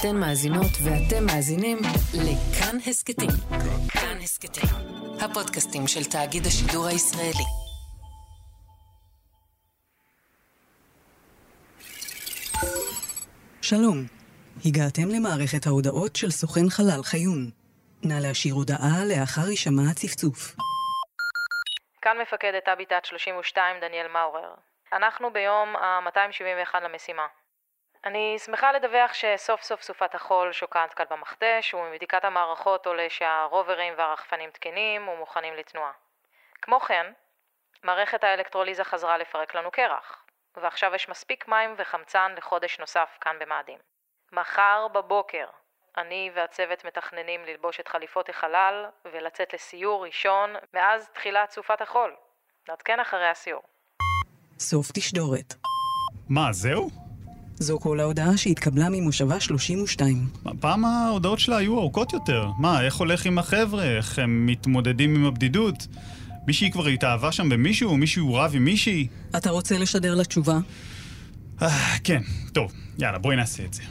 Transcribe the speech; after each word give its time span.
אתן 0.00 0.16
מאזינות 0.16 0.72
ואתם 0.84 1.26
מאזינים 1.26 1.78
לכאן 2.14 2.76
הסכתים. 2.86 3.30
כאן 3.92 4.16
הסכתים, 4.22 4.70
הפודקאסטים 5.20 5.86
של 5.86 6.04
תאגיד 6.04 6.46
השידור 6.46 6.86
הישראלי. 6.86 7.46
שלום, 13.62 13.96
הגעתם 14.66 15.08
למערכת 15.16 15.66
ההודעות 15.66 16.16
של 16.16 16.30
סוכן 16.30 16.70
חלל 16.70 17.02
חיון. 17.02 17.50
נא 18.04 18.14
להשאיר 18.14 18.54
הודעה 18.54 19.04
לאחר 19.10 19.46
הישמע 19.48 19.82
הצפצוף. 19.90 20.56
כאן 22.02 22.16
מפקדת 22.22 22.68
אביטת 22.68 23.04
32 23.04 23.76
דניאל 23.80 24.06
מאורר. 24.12 24.54
אנחנו 24.92 25.32
ביום 25.32 25.76
ה-271 25.76 26.80
למשימה. 26.84 27.39
אני 28.04 28.36
שמחה 28.38 28.72
לדווח 28.72 29.12
שסוף 29.14 29.62
סוף 29.62 29.82
סופת 29.82 30.14
החול 30.14 30.52
שוקעת 30.52 30.94
כאן 30.94 31.04
במכתש, 31.10 31.74
ומבדיקת 31.74 32.24
המערכות 32.24 32.86
עולה 32.86 33.06
שהרוברים 33.10 33.94
והרחפנים 33.96 34.50
תקינים 34.50 35.08
ומוכנים 35.08 35.54
לתנועה. 35.54 35.92
כמו 36.62 36.80
כן, 36.80 37.12
מערכת 37.82 38.24
האלקטרוליזה 38.24 38.84
חזרה 38.84 39.18
לפרק 39.18 39.54
לנו 39.54 39.70
קרח, 39.70 40.24
ועכשיו 40.56 40.94
יש 40.94 41.08
מספיק 41.08 41.48
מים 41.48 41.74
וחמצן 41.78 42.34
לחודש 42.36 42.78
נוסף 42.78 43.18
כאן 43.20 43.36
במאדים. 43.40 43.78
מחר 44.32 44.88
בבוקר 44.92 45.46
אני 45.96 46.30
והצוות 46.34 46.84
מתכננים 46.84 47.44
ללבוש 47.44 47.80
את 47.80 47.88
חליפות 47.88 48.28
החלל 48.28 48.86
ולצאת 49.12 49.54
לסיור 49.54 50.06
ראשון 50.06 50.54
מאז 50.74 51.08
תחילת 51.14 51.50
סופת 51.50 51.80
החול. 51.80 52.16
נעדכן 52.68 53.00
אחרי 53.00 53.28
הסיור. 53.28 53.62
סוף 54.58 54.92
תשדורת. 54.92 55.54
מה, 56.28 56.52
זהו? 56.52 57.09
זו 57.60 57.80
כל 57.80 58.00
ההודעה 58.00 58.36
שהתקבלה 58.36 58.88
ממושבה 58.90 59.40
32. 59.40 60.28
פעם 60.60 60.84
ההודעות 60.84 61.38
שלה 61.38 61.56
היו 61.56 61.78
ארוכות 61.78 62.12
יותר. 62.12 62.50
מה, 62.58 62.82
איך 62.82 62.94
הולך 62.94 63.26
עם 63.26 63.38
החבר'ה? 63.38 63.84
איך 63.84 64.18
הם 64.18 64.46
מתמודדים 64.46 65.14
עם 65.14 65.24
הבדידות? 65.24 65.86
מישהי 66.46 66.70
כבר 66.70 66.86
התאהבה 66.86 67.32
שם 67.32 67.48
במישהו? 67.48 67.96
מישהו 67.96 68.34
רב 68.34 68.50
עם 68.54 68.64
מישהי? 68.64 69.06
אתה 69.36 69.50
רוצה 69.50 69.78
לשדר 69.78 70.14
לה 70.14 70.24
תשובה? 70.24 70.58
אה, 71.62 71.96
כן, 72.04 72.22
טוב, 72.52 72.72
יאללה, 72.98 73.18
בואי 73.18 73.36
נעשה 73.36 73.64
את 73.64 73.74
זה. 73.74 73.82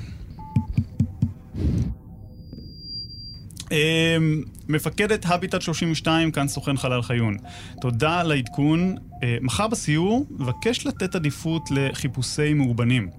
אמ, 3.72 4.44
מפקדת 4.70 5.26
הביטט 5.26 5.62
32, 5.62 6.32
כאן 6.32 6.48
סוכן 6.48 6.78
חלל 6.78 7.02
חיון. 7.02 7.38
תודה 7.82 8.20
על 8.20 8.32
העדכון. 8.32 8.96
אה, 9.24 9.38
מחר 9.42 9.68
בסיור, 9.68 10.26
מבקש 10.30 10.88
לתת 10.88 11.16
עדיפות 11.16 11.64
לחיפושי 11.72 12.54
מאובנים. 12.54 13.10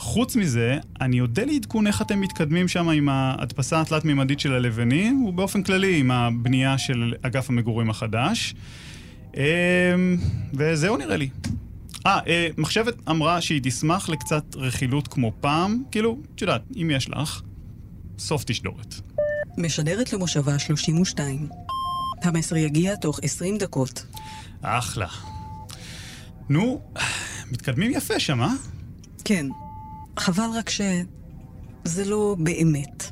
חוץ 0.00 0.36
מזה, 0.36 0.78
אני 1.00 1.20
אודה 1.20 1.44
לעדכון 1.44 1.86
איך 1.86 2.02
אתם 2.02 2.20
מתקדמים 2.20 2.68
שם 2.68 2.88
עם 2.88 3.08
ההדפסה 3.08 3.80
התלת-מימדית 3.80 4.40
של 4.40 4.52
הלבנים, 4.52 5.24
ובאופן 5.24 5.62
כללי 5.62 6.00
עם 6.00 6.10
הבנייה 6.10 6.78
של 6.78 7.14
אגף 7.22 7.50
המגורים 7.50 7.90
החדש. 7.90 8.54
אמ, 9.36 9.42
וזהו 10.54 10.96
נראה 10.96 11.16
לי. 11.16 11.28
אה, 12.06 12.18
אה, 12.26 12.48
מחשבת 12.58 12.94
אמרה 13.08 13.40
שהיא 13.40 13.60
תשמח 13.64 14.08
לקצת 14.08 14.44
רכילות 14.56 15.08
כמו 15.08 15.32
פעם, 15.40 15.82
כאילו, 15.90 16.18
את 16.34 16.40
יודעת, 16.40 16.62
אם 16.76 16.90
יש 16.94 17.08
לך, 17.10 17.42
סוף 18.18 18.44
תשדורת. 18.44 18.94
משדרת 19.58 20.12
למושבה 20.12 20.58
32. 20.58 21.48
המסר 22.22 22.56
יגיע 22.56 22.96
תוך 22.96 23.20
20 23.22 23.58
דקות. 23.58 24.06
אחלה. 24.62 25.08
נו, 26.48 26.80
מתקדמים 27.50 27.90
יפה 27.94 28.20
שם, 28.20 28.42
אה? 28.42 28.52
כן. 29.24 29.46
חבל 30.20 30.50
רק 30.58 30.70
ש... 30.70 30.80
זה 31.84 32.04
לא 32.04 32.36
באמת. 32.38 33.10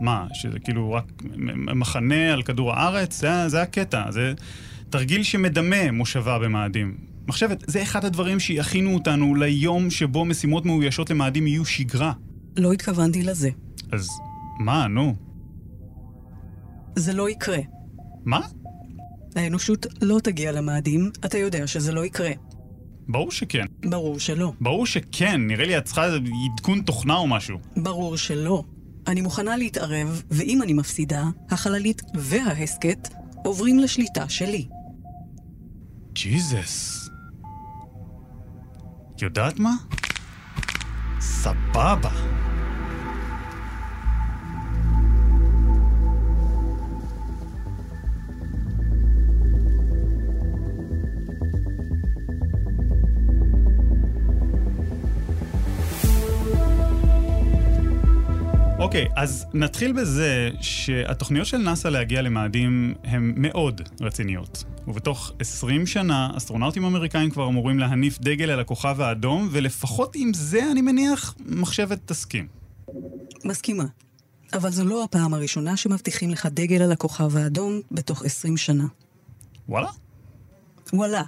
מה, 0.00 0.26
שזה 0.32 0.58
כאילו 0.58 0.92
רק 0.92 1.22
מחנה 1.74 2.32
על 2.32 2.42
כדור 2.42 2.72
הארץ? 2.72 3.20
זה, 3.20 3.48
זה 3.48 3.62
הקטע, 3.62 4.10
זה 4.10 4.32
תרגיל 4.90 5.22
שמדמה 5.22 5.90
מושבה 5.92 6.38
במאדים. 6.38 6.96
מחשבת, 7.28 7.64
זה 7.66 7.82
אחד 7.82 8.04
הדברים 8.04 8.40
שיכינו 8.40 8.94
אותנו 8.94 9.34
ליום 9.34 9.90
שבו 9.90 10.24
משימות 10.24 10.66
מאוישות 10.66 11.10
למאדים 11.10 11.46
יהיו 11.46 11.64
שגרה. 11.64 12.12
לא 12.56 12.72
התכוונתי 12.72 13.22
לזה. 13.22 13.50
אז 13.92 14.08
מה, 14.58 14.88
נו? 14.88 15.14
זה 16.96 17.12
לא 17.12 17.30
יקרה. 17.30 17.58
מה? 18.24 18.40
האנושות 19.36 19.86
לא 20.02 20.18
תגיע 20.22 20.52
למאדים, 20.52 21.10
אתה 21.24 21.38
יודע 21.38 21.66
שזה 21.66 21.92
לא 21.92 22.04
יקרה. 22.04 22.30
ברור 23.08 23.30
שכן. 23.30 23.64
ברור 23.84 24.18
שלא. 24.18 24.52
ברור 24.60 24.86
שכן, 24.86 25.46
נראה 25.46 25.66
לי 25.66 25.78
את 25.78 25.84
צריכה 25.84 26.06
עדכון 26.52 26.82
תוכנה 26.82 27.16
או 27.16 27.26
משהו. 27.26 27.58
ברור 27.76 28.16
שלא. 28.16 28.64
אני 29.06 29.20
מוכנה 29.20 29.56
להתערב, 29.56 30.22
ואם 30.30 30.62
אני 30.62 30.72
מפסידה, 30.72 31.24
החללית 31.50 32.02
וההסכת 32.14 33.08
עוברים 33.44 33.78
לשליטה 33.78 34.28
שלי. 34.28 34.66
ג'יזוס. 36.12 37.08
יודעת 39.22 39.58
מה? 39.58 39.74
סבבה. 41.20 42.33
אוקיי, 58.94 59.08
okay, 59.08 59.12
אז 59.16 59.46
נתחיל 59.54 59.92
בזה 59.92 60.50
שהתוכניות 60.60 61.46
של 61.46 61.56
נאס"א 61.56 61.88
להגיע 61.88 62.22
למאדים 62.22 62.94
הן 63.04 63.32
מאוד 63.36 63.80
רציניות. 64.00 64.64
ובתוך 64.88 65.32
20 65.40 65.86
שנה, 65.86 66.30
אסטרונאוטים 66.36 66.84
אמריקאים 66.84 67.30
כבר 67.30 67.48
אמורים 67.48 67.78
להניף 67.78 68.18
דגל 68.18 68.50
על 68.50 68.60
הכוכב 68.60 69.00
האדום, 69.00 69.48
ולפחות 69.52 70.12
עם 70.16 70.34
זה, 70.34 70.70
אני 70.72 70.80
מניח, 70.80 71.34
מחשבת 71.46 71.98
תסכים. 72.04 72.46
מסכימה. 73.44 73.84
אבל 74.52 74.70
זו 74.70 74.84
לא 74.84 75.04
הפעם 75.04 75.34
הראשונה 75.34 75.76
שמבטיחים 75.76 76.30
לך 76.30 76.46
דגל 76.46 76.82
על 76.82 76.92
הכוכב 76.92 77.36
האדום 77.36 77.80
בתוך 77.90 78.24
20 78.24 78.56
שנה. 78.56 78.86
וואלה? 79.68 79.88
וואלה. 80.92 81.22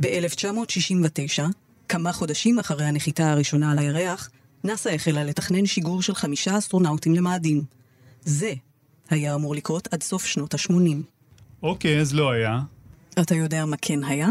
ב-1969, 0.00 1.42
כמה 1.88 2.12
חודשים 2.12 2.58
אחרי 2.58 2.84
הנחיתה 2.84 3.32
הראשונה 3.32 3.72
על 3.72 3.78
הירח, 3.78 4.30
נאס"א 4.66 4.88
החלה 4.88 5.24
לתכנן 5.24 5.66
שיגור 5.66 6.02
של 6.02 6.14
חמישה 6.14 6.58
אסטרונאוטים 6.58 7.14
למאדים. 7.14 7.62
זה 8.20 8.52
היה 9.10 9.34
אמור 9.34 9.54
לקרות 9.54 9.88
עד 9.92 10.02
סוף 10.02 10.24
שנות 10.24 10.54
ה-80. 10.54 10.96
אוקיי, 11.62 12.00
אז 12.00 12.14
לא 12.14 12.30
היה. 12.30 12.60
אתה 13.20 13.34
יודע 13.34 13.64
מה 13.64 13.76
כן 13.82 14.04
היה? 14.04 14.28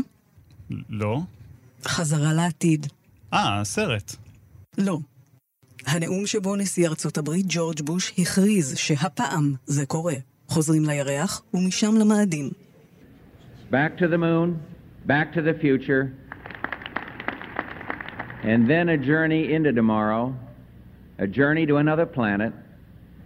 לא. 0.90 1.20
חזרה 1.86 2.34
לעתיד. 2.34 2.88
אה, 3.34 3.62
הסרט. 3.62 4.16
לא. 4.78 5.00
הנאום 5.86 6.28
שבו 6.28 6.56
נשיא 6.56 6.88
ארצות 6.88 7.18
הברית 7.18 7.46
ג'ורג' 7.50 7.82
בוש 7.82 8.14
הכריז 8.18 8.78
שהפעם 8.78 9.54
זה 9.66 9.86
קורה. 9.86 10.16
חוזרים 10.48 10.86
לירח 10.86 11.42
ומשם 11.54 11.96
למאדים. 11.96 12.50
Back 13.72 14.00
to 14.00 14.08
the 14.14 14.18
moon, 14.18 14.50
back 15.08 15.34
to 15.34 15.42
the 15.42 15.54
future, 15.64 16.04
and 18.52 18.60
then 18.72 18.86
a 18.90 18.98
journey 19.12 19.44
into 19.56 19.72
tomorrow, 19.82 20.24
a 21.26 21.28
journey 21.40 21.66
to 21.72 21.76
another 21.84 22.06
planet, 22.18 22.54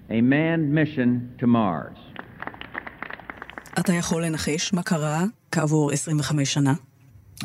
a 0.10 0.22
manned 0.22 0.68
mission 0.80 1.10
to 1.40 1.48
Mars. 1.48 1.98
אתה 3.80 3.94
יכול 3.94 4.26
לנחש 4.26 4.74
מה 4.74 4.84
קרה 4.84 5.24
כעבור 5.52 5.92
25 5.92 6.54
שנה? 6.54 6.74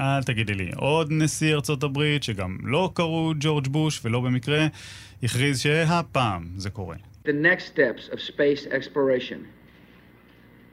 אל 0.00 0.22
תגידי 0.22 0.54
לי. 0.54 0.70
עוד 0.76 1.08
נשיא 1.10 1.54
ארצות 1.54 1.82
הברית, 1.82 2.22
שגם 2.22 2.56
לא 2.62 2.90
קראו 2.94 3.32
ג'ורג' 3.40 3.68
בוש, 3.68 4.00
ולא 4.04 4.20
במקרה, 4.20 4.66
הכריז 5.22 5.60
שהפעם 5.60 6.48
זה 6.56 6.70
קורה. 6.70 6.96
The 7.24 7.28
next 7.28 7.66
steps 7.74 8.12
of 8.12 8.18
space 8.20 8.66
exploration, 8.66 9.38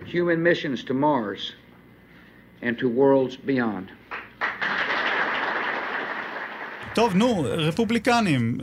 human 0.06 0.44
missions 0.44 0.84
to 0.84 0.94
Mars 0.94 1.54
and 2.62 2.78
to 2.80 2.88
worlds 2.88 3.38
beyond. 3.46 4.01
טוב, 6.96 7.16
נו, 7.16 7.46
רפובליקנים, 7.48 8.58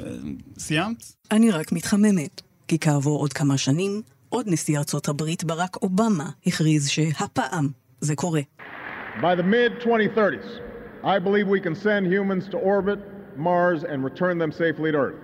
סיימת? 0.58 1.04
אני 1.30 1.50
רק 1.50 1.72
מתחממת, 1.72 2.42
כי 2.68 2.78
כעבור 2.78 3.18
עוד 3.18 3.32
כמה 3.32 3.58
שנים, 3.58 4.02
עוד 4.28 4.46
נשיא 4.48 4.78
ארצות 4.78 5.08
הברית, 5.08 5.44
ברק 5.44 5.76
אובמה, 5.76 6.30
הכריז 6.46 6.88
שהפעם 6.88 7.68
זה 8.00 8.16
קורה. 8.16 8.40
By 9.20 9.34
the 9.34 9.42
mid-2030s, 9.42 10.46
I 11.04 11.18
believe 11.18 11.48
we 11.48 11.60
can 11.60 11.74
send 11.74 12.06
humans 12.06 12.44
to 12.52 12.58
orbit 12.58 12.98
Mars 13.36 13.84
and 13.84 14.04
return 14.04 14.38
them 14.38 14.52
safely 14.52 14.92
to 14.92 14.98
Earth. 14.98 15.22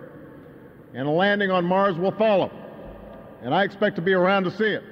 And 0.94 1.04
a 1.06 1.14
landing 1.24 1.50
on 1.50 1.64
Mars 1.64 1.96
will 2.02 2.16
follow. 2.24 2.50
And 3.44 3.50
I 3.54 3.62
expect 3.68 3.94
to 3.96 4.02
be 4.02 4.14
around 4.14 4.42
to 4.44 4.52
see 4.60 4.72
it. 4.78 4.84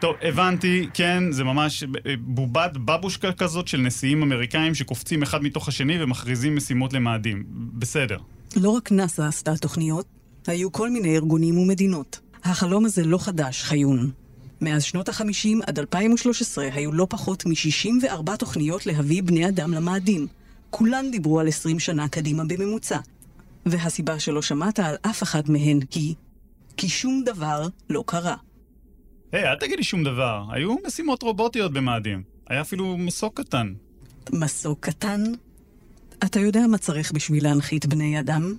טוב, 0.00 0.16
הבנתי, 0.22 0.88
כן, 0.94 1.32
זה 1.32 1.44
ממש 1.44 1.84
בובת 2.20 2.76
בבושקה 2.76 3.32
כזאת 3.32 3.68
של 3.68 3.78
נשיאים 3.78 4.22
אמריקאים 4.22 4.74
שקופצים 4.74 5.22
אחד 5.22 5.42
מתוך 5.42 5.68
השני 5.68 6.02
ומכריזים 6.02 6.56
משימות 6.56 6.92
למאדים. 6.92 7.44
בסדר. 7.48 8.18
לא 8.56 8.70
רק 8.70 8.92
נאס"א 8.92 9.22
עשתה 9.22 9.56
תוכניות, 9.56 10.06
היו 10.46 10.72
כל 10.72 10.90
מיני 10.90 11.16
ארגונים 11.16 11.58
ומדינות. 11.58 12.20
החלום 12.44 12.84
הזה 12.84 13.04
לא 13.04 13.18
חדש, 13.18 13.62
חיון. 13.62 14.10
מאז 14.60 14.82
שנות 14.82 15.08
ה-50 15.08 15.48
עד 15.66 15.78
2013 15.78 16.68
היו 16.72 16.92
לא 16.92 17.06
פחות 17.10 17.46
מ-64 17.46 18.36
תוכניות 18.36 18.86
להביא 18.86 19.22
בני 19.22 19.48
אדם 19.48 19.72
למאדים. 19.72 20.26
כולן 20.70 21.10
דיברו 21.10 21.40
על 21.40 21.48
20 21.48 21.78
שנה 21.78 22.08
קדימה 22.08 22.44
בממוצע. 22.44 22.98
והסיבה 23.66 24.18
שלא 24.18 24.42
שמעת 24.42 24.78
על 24.78 24.94
אף 25.02 25.22
אחד 25.22 25.50
מהן 25.50 25.80
היא 25.94 26.14
כי 26.76 26.88
שום 26.88 27.22
דבר 27.24 27.68
לא 27.90 28.04
קרה. 28.06 28.34
היי, 29.32 29.44
hey, 29.44 29.48
אל 29.48 29.56
תגידי 29.56 29.82
שום 29.82 30.04
דבר. 30.04 30.44
היו 30.50 30.76
משימות 30.86 31.22
רובוטיות 31.22 31.72
במאדים. 31.72 32.22
היה 32.48 32.60
אפילו 32.60 32.96
מסוק 32.96 33.40
קטן. 33.40 33.72
מסוק 34.32 34.80
קטן? 34.80 35.22
אתה 36.24 36.40
יודע 36.40 36.60
מה 36.70 36.78
צריך 36.78 37.12
בשביל 37.12 37.44
להנחית 37.44 37.86
בני 37.86 38.20
אדם? 38.20 38.54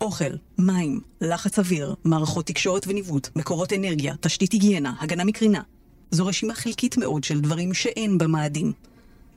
אוכל, 0.00 0.34
מים, 0.58 1.00
לחץ 1.20 1.58
אוויר, 1.58 1.94
מערכות 2.04 2.46
תקשורת 2.46 2.86
וניווט, 2.86 3.28
מקורות 3.36 3.72
אנרגיה, 3.72 4.14
תשתית 4.20 4.52
היגיינה, 4.52 4.94
הגנה 5.00 5.24
מקרינה. 5.24 5.62
זו 6.10 6.26
רשימה 6.26 6.54
חלקית 6.54 6.96
מאוד 6.96 7.24
של 7.24 7.40
דברים 7.40 7.74
שאין 7.74 8.18
במאדים. 8.18 8.72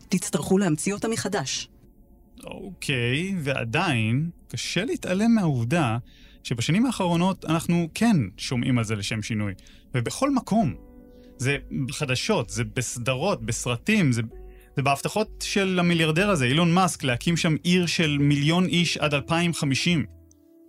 תצטרכו 0.09 0.57
להמציא 0.57 0.93
אותה 0.93 1.07
מחדש. 1.07 1.69
אוקיי, 2.43 3.35
ועדיין, 3.43 4.29
קשה 4.47 4.85
להתעלם 4.85 5.35
מהעובדה 5.35 5.97
שבשנים 6.45 6.85
האחרונות 6.85 7.45
אנחנו 7.45 7.89
כן 7.93 8.17
שומעים 8.37 8.77
על 8.77 8.83
זה 8.83 8.95
לשם 8.95 9.21
שינוי, 9.21 9.53
ובכל 9.95 10.31
מקום. 10.31 10.73
זה 11.37 11.57
בחדשות, 11.87 12.49
זה 12.49 12.63
בסדרות, 12.63 13.45
בסרטים, 13.45 14.11
זה, 14.11 14.21
זה 14.75 14.81
בהבטחות 14.81 15.43
של 15.47 15.79
המיליארדר 15.79 16.29
הזה, 16.29 16.45
אילון 16.45 16.73
מאסק, 16.73 17.03
להקים 17.03 17.37
שם 17.37 17.55
עיר 17.63 17.85
של 17.85 18.17
מיליון 18.17 18.65
איש 18.65 18.97
עד 18.97 19.13
2050. 19.13 20.05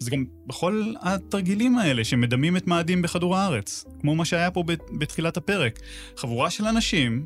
זה 0.01 0.11
גם 0.11 0.25
בכל 0.47 0.93
התרגילים 1.01 1.79
האלה 1.79 2.05
שמדמים 2.05 2.57
את 2.57 2.67
מאדים 2.67 3.03
בכדור 3.03 3.37
הארץ, 3.37 3.85
כמו 4.01 4.15
מה 4.15 4.25
שהיה 4.25 4.51
פה 4.51 4.65
בתחילת 4.99 5.37
הפרק. 5.37 5.79
חבורה 6.17 6.51
של 6.51 6.65
אנשים 6.65 7.25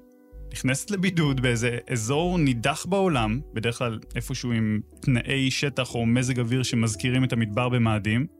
נכנסת 0.52 0.90
לבידוד 0.90 1.40
באיזה 1.40 1.78
אזור 1.90 2.38
נידח 2.38 2.86
בעולם, 2.86 3.40
בדרך 3.52 3.78
כלל 3.78 3.98
איפשהו 4.16 4.52
עם 4.52 4.80
תנאי 5.00 5.50
שטח 5.50 5.94
או 5.94 6.06
מזג 6.06 6.40
אוויר 6.40 6.62
שמזכירים 6.62 7.24
את 7.24 7.32
המדבר 7.32 7.68
במאדים, 7.68 8.39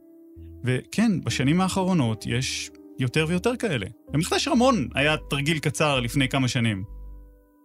וכן, 0.63 1.21
בשנים 1.23 1.61
האחרונות 1.61 2.25
יש 2.27 2.71
יותר 2.99 3.25
ויותר 3.27 3.55
כאלה. 3.55 3.85
במכתש 4.11 4.47
רמון 4.47 4.87
היה 4.95 5.15
תרגיל 5.29 5.59
קצר 5.59 5.99
לפני 5.99 6.29
כמה 6.29 6.47
שנים. 6.47 6.83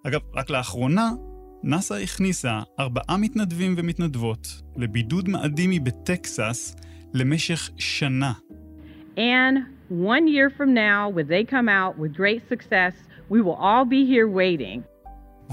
אגב, 0.06 0.20
רק 0.34 0.50
לאחרונה, 0.50 1.10
נאס"א 1.62 1.94
הכניסה 1.94 2.60
ארבעה 2.80 3.16
מתנדבים 3.16 3.74
ומתנדבות 3.76 4.48
לבידוד 4.76 5.28
מאדימי 5.28 5.80
בטקסס 5.80 6.76
למשך 7.14 7.70
שנה. 7.76 8.32
And 9.16 9.56
one 9.90 10.26
year 10.26 10.50
from 10.58 10.74
now, 10.74 11.08
when 11.08 11.26
they 11.28 11.44
come 11.44 11.68
out 11.68 11.98
with 11.98 12.12
great 12.14 12.42
success, 12.48 12.94
we 13.30 13.40
will 13.40 13.58
all 13.66 13.84
be 13.84 14.04
here 14.04 14.28
waiting. 14.28 14.95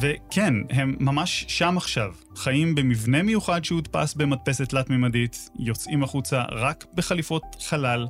וכן, 0.01 0.53
הם 0.69 0.95
ממש 0.99 1.45
שם 1.47 1.77
עכשיו. 1.77 2.11
חיים 2.35 2.75
במבנה 2.75 3.23
מיוחד 3.23 3.63
שהודפס 3.63 4.13
במדפסת 4.13 4.69
תלת-ממדית, 4.69 5.49
יוצאים 5.59 6.03
החוצה 6.03 6.43
רק 6.51 6.85
בחליפות 6.93 7.43
חלל, 7.59 8.07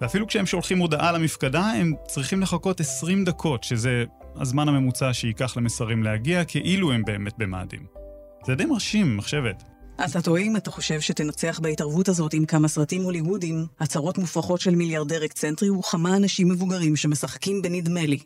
ואפילו 0.00 0.26
כשהם 0.26 0.46
שולחים 0.46 0.78
הודעה 0.78 1.12
למפקדה, 1.12 1.66
הם 1.66 1.92
צריכים 2.06 2.40
לחכות 2.40 2.80
20 2.80 3.24
דקות, 3.24 3.64
שזה 3.64 4.04
הזמן 4.36 4.68
הממוצע 4.68 5.12
שייקח 5.12 5.56
למסרים 5.56 6.02
להגיע, 6.02 6.44
כאילו 6.44 6.92
הם 6.92 7.04
באמת 7.04 7.32
במאדים. 7.38 7.86
זה 8.46 8.54
די 8.54 8.64
מרשים, 8.64 9.16
מחשבת. 9.16 9.62
אתה 10.04 10.22
טועה 10.22 10.42
אם 10.42 10.56
אתה 10.56 10.70
חושב 10.70 11.00
שתנצח 11.00 11.60
בהתערבות 11.62 12.08
הזאת 12.08 12.34
עם 12.34 12.46
כמה 12.46 12.68
סרטים 12.68 13.02
הוליוודיים, 13.02 13.66
הצהרות 13.80 14.18
מופרכות 14.18 14.60
של 14.60 14.74
מיליארדר 14.74 15.24
אקצנטרי 15.24 15.70
וכמה 15.70 16.16
אנשים 16.16 16.48
מבוגרים 16.48 16.96
שמשחקים 16.96 17.62
בנדמה 17.62 18.06
לי. 18.06 18.18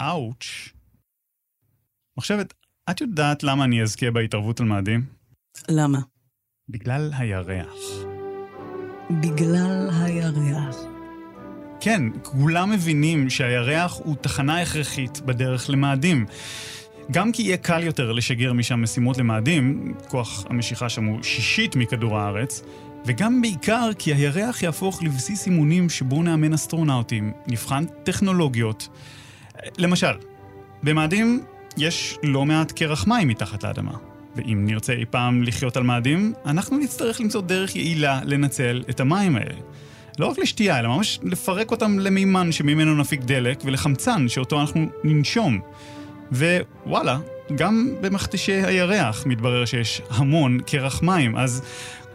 אאוץ'. 0.00 0.72
מחשבת, 2.18 2.54
את 2.90 3.00
יודעת 3.00 3.42
למה 3.42 3.64
אני 3.64 3.82
אזכה 3.82 4.10
בהתערבות 4.10 4.60
על 4.60 4.66
מאדים? 4.66 5.04
למה? 5.68 5.98
בגלל 6.68 7.10
הירח. 7.18 7.74
בגלל 9.10 9.90
הירח. 9.92 10.76
כן, 11.80 12.02
כולם 12.22 12.70
מבינים 12.70 13.30
שהירח 13.30 13.98
הוא 14.04 14.16
תחנה 14.16 14.62
הכרחית 14.62 15.20
בדרך 15.20 15.70
למאדים. 15.70 16.26
גם 17.10 17.32
כי 17.32 17.42
יהיה 17.42 17.56
קל 17.56 17.82
יותר 17.82 18.12
לשגר 18.12 18.52
משם 18.52 18.82
משימות 18.82 19.18
למאדים, 19.18 19.94
כוח 20.08 20.46
המשיכה 20.50 20.88
שם 20.88 21.04
הוא 21.04 21.22
שישית 21.22 21.76
מכדור 21.76 22.18
הארץ, 22.18 22.62
וגם 23.06 23.42
בעיקר 23.42 23.90
כי 23.98 24.14
הירח 24.14 24.62
יהפוך 24.62 25.02
לבסיס 25.02 25.46
אימונים 25.46 25.90
שבו 25.90 26.22
נאמן 26.22 26.52
אסטרונאוטים, 26.52 27.32
נבחן 27.46 27.84
טכנולוגיות. 28.04 28.88
למשל, 29.78 30.12
במאדים 30.82 31.44
יש 31.76 32.18
לא 32.22 32.44
מעט 32.44 32.72
קרח 32.72 33.06
מים 33.06 33.28
מתחת 33.28 33.64
לאדמה. 33.64 33.92
ואם 34.36 34.64
נרצה 34.64 34.92
אי 34.92 35.04
פעם 35.10 35.42
לחיות 35.42 35.76
על 35.76 35.82
מאדים, 35.82 36.32
אנחנו 36.46 36.78
נצטרך 36.78 37.20
למצוא 37.20 37.40
דרך 37.40 37.76
יעילה 37.76 38.20
לנצל 38.24 38.82
את 38.90 39.00
המים 39.00 39.36
האלה. 39.36 39.54
לא 40.18 40.26
רק 40.26 40.38
לשתייה, 40.38 40.78
אלא 40.78 40.88
ממש 40.88 41.18
לפרק 41.22 41.70
אותם 41.70 41.98
למימן 41.98 42.52
שממנו 42.52 42.94
נפיק 42.94 43.20
דלק, 43.20 43.62
ולחמצן 43.64 44.28
שאותו 44.28 44.60
אנחנו 44.60 44.86
ננשום. 45.04 45.60
ווואלה, 46.32 47.18
גם 47.54 47.94
במכתשי 48.00 48.52
הירח 48.52 49.26
מתברר 49.26 49.64
שיש 49.64 50.02
המון 50.10 50.58
קרח 50.66 51.02
מים, 51.02 51.36
אז, 51.36 51.62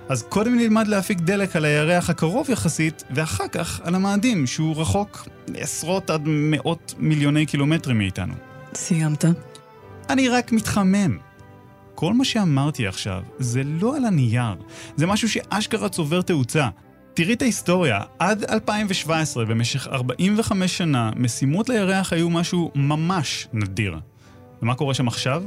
אז 0.09 0.23
קודם 0.29 0.57
נלמד 0.57 0.87
להפיק 0.87 1.19
דלק 1.19 1.55
על 1.55 1.65
הירח 1.65 2.09
הקרוב 2.09 2.49
יחסית, 2.49 3.03
ואחר 3.11 3.47
כך 3.47 3.81
על 3.83 3.95
המאדים, 3.95 4.47
שהוא 4.47 4.81
רחוק 4.81 5.27
עשרות 5.57 6.09
עד 6.09 6.21
מאות 6.25 6.93
מיליוני 6.97 7.45
קילומטרים 7.45 7.97
מאיתנו. 7.97 8.33
סיימת? 8.77 9.25
אני 10.09 10.29
רק 10.29 10.51
מתחמם. 10.51 11.17
כל 11.95 12.13
מה 12.13 12.25
שאמרתי 12.25 12.87
עכשיו 12.87 13.21
זה 13.39 13.61
לא 13.65 13.97
על 13.97 14.05
הנייר, 14.05 14.55
זה 14.95 15.07
משהו 15.07 15.29
שאשכרה 15.29 15.89
צובר 15.89 16.21
תאוצה. 16.21 16.67
תראי 17.13 17.33
את 17.33 17.41
ההיסטוריה, 17.41 18.01
עד 18.19 18.43
2017, 18.43 19.45
במשך 19.45 19.87
45 19.87 20.77
שנה, 20.77 21.11
משימות 21.15 21.69
לירח 21.69 22.13
היו 22.13 22.29
משהו 22.29 22.71
ממש 22.75 23.47
נדיר. 23.53 23.99
ומה 24.61 24.75
קורה 24.75 24.93
שם 24.93 25.07
עכשיו? 25.07 25.43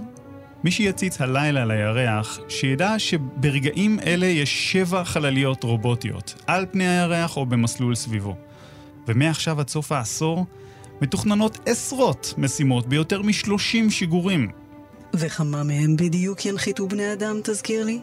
מי 0.65 0.71
שיציץ 0.71 1.21
הלילה 1.21 1.65
לירח, 1.65 2.39
שידע 2.49 2.99
שברגעים 2.99 3.99
אלה 4.07 4.27
יש 4.27 4.73
שבע 4.73 5.05
חלליות 5.05 5.65
רובוטיות, 5.65 6.43
על 6.47 6.67
פני 6.71 6.89
הירח 6.89 7.37
או 7.37 7.47
במסלול 7.47 7.95
סביבו. 7.95 8.37
ומעכשיו 9.09 9.61
עד 9.61 9.69
סוף 9.69 9.93
העשור, 9.93 10.47
מתוכננות 11.03 11.59
עשרות 11.67 12.35
משימות 12.39 12.87
ביותר 12.87 13.23
מ-30 13.23 13.91
שיגורים. 13.91 14.51
וכמה 15.15 15.63
מהם 15.63 15.97
בדיוק 15.97 16.47
ינחיתו 16.47 16.89
בני 16.89 17.13
אדם, 17.13 17.41
תזכיר 17.45 17.85
לי? 17.85 18.01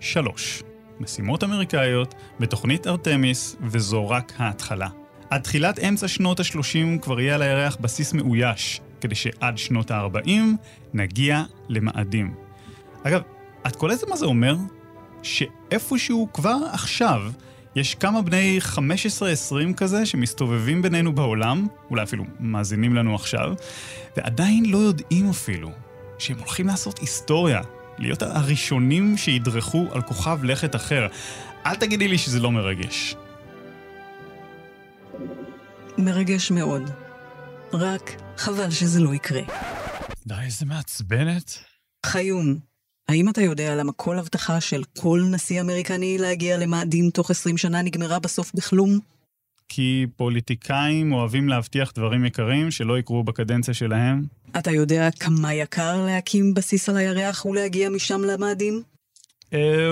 שלוש. 0.00 0.62
משימות 1.00 1.44
אמריקאיות 1.44 2.14
בתוכנית 2.40 2.86
ארתמיס, 2.86 3.56
וזו 3.62 4.08
רק 4.08 4.32
ההתחלה. 4.36 4.88
עד 5.30 5.40
תחילת 5.40 5.78
אמצע 5.78 6.08
שנות 6.08 6.40
ה-30 6.40 6.98
כבר 7.02 7.20
יהיה 7.20 7.34
על 7.34 7.42
הירח 7.42 7.76
בסיס 7.80 8.12
מאויש, 8.12 8.80
כדי 9.00 9.14
שעד 9.14 9.58
שנות 9.58 9.90
ה-40 9.90 10.30
נגיע 10.94 11.42
למאדים. 11.68 12.34
אגב, 13.02 13.20
את 13.66 13.76
קולטת 13.76 14.08
מה 14.08 14.16
זה 14.16 14.26
אומר? 14.26 14.56
שאיפשהו 15.22 16.28
כבר 16.32 16.56
עכשיו 16.72 17.22
יש 17.76 17.94
כמה 17.94 18.22
בני 18.22 18.58
15-20 18.74 18.78
כזה 19.76 20.06
שמסתובבים 20.06 20.82
בינינו 20.82 21.14
בעולם, 21.14 21.66
אולי 21.90 22.02
אפילו 22.02 22.24
מאזינים 22.40 22.94
לנו 22.94 23.14
עכשיו, 23.14 23.52
ועדיין 24.16 24.64
לא 24.64 24.78
יודעים 24.78 25.30
אפילו 25.30 25.70
שהם 26.18 26.38
הולכים 26.38 26.66
לעשות 26.66 26.98
היסטוריה, 26.98 27.60
להיות 27.98 28.22
הראשונים 28.22 29.16
שידרכו 29.16 29.86
על 29.92 30.02
כוכב 30.02 30.38
לכת 30.44 30.74
אחר. 30.76 31.06
אל 31.66 31.74
תגידי 31.76 32.08
לי 32.08 32.18
שזה 32.18 32.40
לא 32.40 32.52
מרגש. 32.52 33.14
מרגש 35.98 36.50
מאוד. 36.50 36.90
רק 37.72 38.22
חבל 38.36 38.70
שזה 38.70 39.00
לא 39.00 39.14
יקרה. 39.14 39.42
די, 40.26 40.34
איזה 40.44 40.66
מעצבנת. 40.66 41.58
חיון, 42.06 42.58
האם 43.10 43.28
אתה 43.28 43.42
יודע 43.42 43.76
למה 43.76 43.92
כל 43.92 44.18
הבטחה 44.18 44.60
של 44.60 44.82
כל 44.98 45.22
נשיא 45.30 45.60
אמריקני 45.60 46.18
להגיע 46.18 46.58
למאדים 46.58 47.10
תוך 47.10 47.30
20 47.30 47.58
שנה 47.58 47.82
נגמרה 47.82 48.18
בסוף 48.18 48.52
בכלום? 48.54 48.98
כי 49.68 50.06
פוליטיקאים 50.16 51.12
אוהבים 51.12 51.48
להבטיח 51.48 51.92
דברים 51.94 52.24
יקרים 52.24 52.70
שלא 52.70 52.98
יקרו 52.98 53.24
בקדנציה 53.24 53.74
שלהם. 53.74 54.22
אתה 54.58 54.70
יודע 54.70 55.08
כמה 55.10 55.54
יקר 55.54 56.06
להקים 56.06 56.54
בסיס 56.54 56.88
על 56.88 56.96
הירח 56.96 57.46
ולהגיע 57.46 57.90
משם 57.90 58.20
למאדים? 58.20 58.82
אה, 59.52 59.90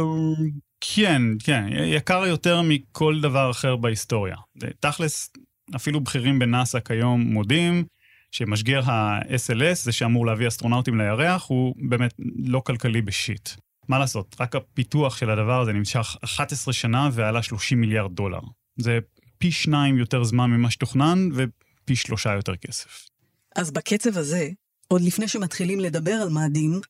כן, 0.81 1.23
כן, 1.45 1.67
יקר 1.73 2.27
יותר 2.27 2.63
מכל 2.63 3.21
דבר 3.21 3.51
אחר 3.51 3.77
בהיסטוריה. 3.77 4.37
תכלס, 4.81 5.31
אפילו 5.77 6.01
בכירים 6.01 6.39
בנאס"א 6.39 6.81
כיום 6.81 7.21
מודים 7.21 7.85
שמשגר 8.31 8.91
ה-SLS, 8.91 9.75
זה 9.75 9.93
שאמור 9.93 10.27
להביא 10.27 10.49
אסטרונאוטים 10.49 10.99
לירח, 11.01 11.47
הוא 11.49 11.75
באמת 11.89 12.15
לא 12.39 12.61
כלכלי 12.61 13.03
בשיט. 13.03 13.49
מה 13.89 13.99
לעשות, 13.99 14.37
רק 14.41 14.57
הפיתוח 14.57 15.17
של 15.17 15.31
הדבר 15.31 15.61
הזה 15.61 15.73
נמשך 15.73 16.17
11 16.25 16.75
שנה 16.75 17.09
ועלה 17.13 17.43
30 17.43 17.81
מיליארד 17.81 18.13
דולר. 18.15 18.41
זה 18.77 18.99
פי 19.39 19.53
שניים 19.53 19.99
יותר 19.99 20.25
זמן 20.25 20.51
ממה 20.51 20.71
שתוכנן 20.71 21.29
ופי 21.35 21.97
שלושה 21.97 22.33
יותר 22.35 22.57
כסף. 22.57 23.09
אז 23.57 23.71
בקצב 23.71 24.19
הזה, 24.19 24.49
עוד 24.89 25.03
לפני 25.03 25.29
שמתחילים 25.29 25.81
לדבר 25.81 26.13
על 26.13 26.29
מאדים, 26.29 26.81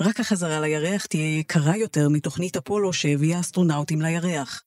רק 0.00 0.20
החזרה 0.20 0.60
לירח 0.60 1.06
תהיה 1.06 1.38
יקרה 1.38 1.76
יותר 1.76 2.08
מתוכנית 2.08 2.56
אפולו 2.56 2.92
שהביאה 2.92 3.40
אסטרונאוטים 3.40 4.02
לירח. 4.02 4.62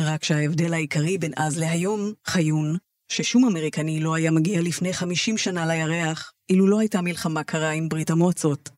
רק 0.00 0.24
שההבדל 0.24 0.74
העיקרי 0.74 1.18
בין 1.18 1.32
אז 1.36 1.58
להיום, 1.58 2.12
חיון, 2.26 2.76
ששום 3.08 3.44
אמריקני 3.44 4.00
לא 4.00 4.14
היה 4.14 4.30
מגיע 4.30 4.60
לפני 4.62 4.92
50 4.92 5.38
שנה 5.38 5.66
לירח, 5.66 6.32
אילו 6.50 6.66
לא 6.66 6.80
הייתה 6.80 7.00
מלחמה 7.00 7.44
קרה 7.44 7.70
עם 7.70 7.88
ברית 7.88 8.10
המועצות. 8.10 8.68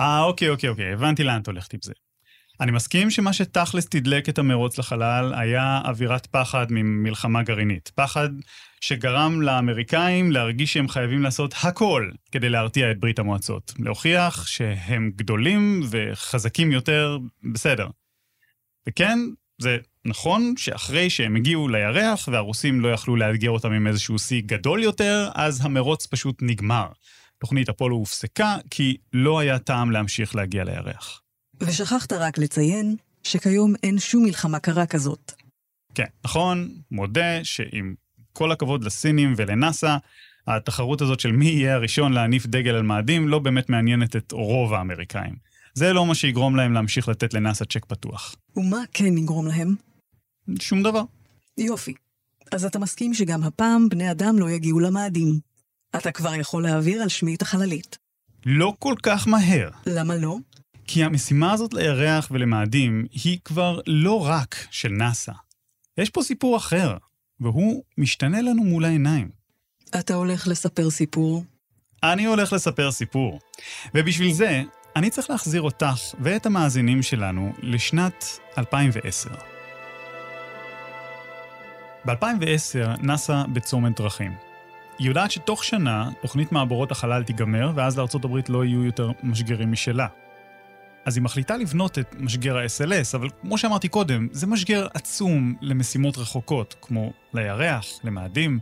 אה, 0.00 0.22
אוקיי, 0.22 0.48
אוקיי, 0.48 0.68
אוקיי, 0.68 0.92
הבנתי 0.92 1.22
לאן 1.22 1.40
את 1.40 1.46
הולכת 1.46 1.74
עם 1.74 1.80
זה. 1.82 1.92
אני 2.60 2.72
מסכים 2.72 3.10
שמה 3.10 3.32
שתכלס 3.32 3.86
תדלק 3.86 4.28
את 4.28 4.38
המרוץ 4.38 4.78
לחלל 4.78 5.34
היה 5.34 5.80
אווירת 5.84 6.26
פחד 6.26 6.66
ממלחמה 6.70 7.42
גרעינית. 7.42 7.90
פחד 7.94 8.28
שגרם 8.80 9.42
לאמריקאים 9.42 10.32
להרגיש 10.32 10.72
שהם 10.72 10.88
חייבים 10.88 11.22
לעשות 11.22 11.54
הכל 11.62 12.10
כדי 12.32 12.48
להרתיע 12.48 12.90
את 12.90 13.00
ברית 13.00 13.18
המועצות. 13.18 13.72
להוכיח 13.78 14.46
שהם 14.46 15.10
גדולים 15.16 15.80
וחזקים 15.90 16.72
יותר, 16.72 17.18
בסדר. 17.52 17.86
וכן, 18.88 19.18
זה 19.58 19.78
נכון 20.04 20.54
שאחרי 20.56 21.10
שהם 21.10 21.36
הגיעו 21.36 21.68
לירח 21.68 22.28
והרוסים 22.32 22.80
לא 22.80 22.88
יכלו 22.88 23.16
לאתגר 23.16 23.50
אותם 23.50 23.72
עם 23.72 23.86
איזשהו 23.86 24.18
שיא 24.18 24.42
גדול 24.46 24.82
יותר, 24.82 25.28
אז 25.34 25.64
המרוץ 25.64 26.06
פשוט 26.06 26.38
נגמר. 26.42 26.86
תוכנית 27.38 27.68
אפולו 27.68 27.96
הופסקה 27.96 28.56
כי 28.70 28.96
לא 29.12 29.38
היה 29.38 29.58
טעם 29.58 29.90
להמשיך 29.90 30.36
להגיע 30.36 30.64
לירח. 30.64 31.22
ושכחת 31.60 32.12
רק 32.12 32.38
לציין 32.38 32.96
שכיום 33.22 33.74
אין 33.82 33.98
שום 33.98 34.24
מלחמה 34.24 34.58
קרה 34.58 34.86
כזאת. 34.86 35.32
כן, 35.94 36.04
נכון, 36.24 36.68
מודה 36.90 37.44
שעם 37.44 37.94
כל 38.32 38.52
הכבוד 38.52 38.84
לסינים 38.84 39.34
ולנאסא, 39.36 39.96
התחרות 40.46 41.00
הזאת 41.00 41.20
של 41.20 41.32
מי 41.32 41.46
יהיה 41.46 41.74
הראשון 41.74 42.12
להניף 42.12 42.46
דגל 42.46 42.74
על 42.74 42.82
מאדים 42.82 43.28
לא 43.28 43.38
באמת 43.38 43.70
מעניינת 43.70 44.16
את 44.16 44.32
רוב 44.32 44.74
האמריקאים. 44.74 45.34
זה 45.74 45.92
לא 45.92 46.06
מה 46.06 46.14
שיגרום 46.14 46.56
להם 46.56 46.72
להמשיך 46.72 47.08
לתת 47.08 47.34
לנאסא 47.34 47.64
צ'ק 47.64 47.84
פתוח. 47.84 48.34
ומה 48.56 48.82
כן 48.92 49.18
יגרום 49.18 49.46
להם? 49.46 49.74
שום 50.60 50.82
דבר. 50.82 51.02
יופי. 51.58 51.94
אז 52.52 52.64
אתה 52.64 52.78
מסכים 52.78 53.14
שגם 53.14 53.42
הפעם 53.42 53.88
בני 53.88 54.10
אדם 54.10 54.38
לא 54.38 54.50
יגיעו 54.50 54.80
למאדים. 54.80 55.40
אתה 55.96 56.12
כבר 56.12 56.34
יכול 56.34 56.62
להעביר 56.62 57.02
על 57.02 57.08
שמי 57.08 57.34
את 57.34 57.42
החללית. 57.42 57.98
לא 58.46 58.74
כל 58.78 58.94
כך 59.02 59.28
מהר. 59.28 59.70
למה 59.86 60.16
לא? 60.16 60.36
כי 60.86 61.04
המשימה 61.04 61.52
הזאת 61.52 61.74
לירח 61.74 62.28
ולמאדים 62.30 63.06
היא 63.12 63.38
כבר 63.44 63.80
לא 63.86 64.26
רק 64.26 64.56
של 64.70 64.88
נאסא. 64.88 65.32
יש 65.98 66.10
פה 66.10 66.22
סיפור 66.22 66.56
אחר, 66.56 66.96
והוא 67.40 67.82
משתנה 67.98 68.40
לנו 68.42 68.64
מול 68.64 68.84
העיניים. 68.84 69.30
אתה 69.98 70.14
הולך 70.14 70.48
לספר 70.48 70.90
סיפור? 70.90 71.44
אני 72.02 72.24
הולך 72.24 72.52
לספר 72.52 72.90
סיפור. 72.92 73.38
ובשביל 73.94 74.32
זה, 74.32 74.62
אני 74.96 75.10
צריך 75.10 75.30
להחזיר 75.30 75.62
אותך 75.62 75.96
ואת 76.20 76.46
המאזינים 76.46 77.02
שלנו 77.02 77.52
לשנת 77.62 78.24
2010. 78.58 79.51
ב-2010 82.06 83.02
נאסא 83.02 83.44
בצומת 83.52 84.00
דרכים. 84.00 84.32
היא 84.98 85.08
יודעת 85.08 85.30
שתוך 85.30 85.64
שנה 85.64 86.10
תוכנית 86.20 86.52
מעבורות 86.52 86.90
החלל 86.90 87.22
תיגמר, 87.22 87.72
ואז 87.74 87.98
לארצות 87.98 88.24
הברית 88.24 88.48
לא 88.48 88.64
יהיו 88.64 88.84
יותר 88.84 89.10
משגרים 89.22 89.72
משלה. 89.72 90.06
אז 91.04 91.16
היא 91.16 91.22
מחליטה 91.22 91.56
לבנות 91.56 91.98
את 91.98 92.14
משגר 92.18 92.58
ה-SLS, 92.58 93.16
אבל 93.16 93.28
כמו 93.40 93.58
שאמרתי 93.58 93.88
קודם, 93.88 94.28
זה 94.30 94.46
משגר 94.46 94.86
עצום 94.94 95.54
למשימות 95.60 96.18
רחוקות, 96.18 96.74
כמו 96.82 97.12
לירח, 97.34 97.86
למאדים, 98.04 98.58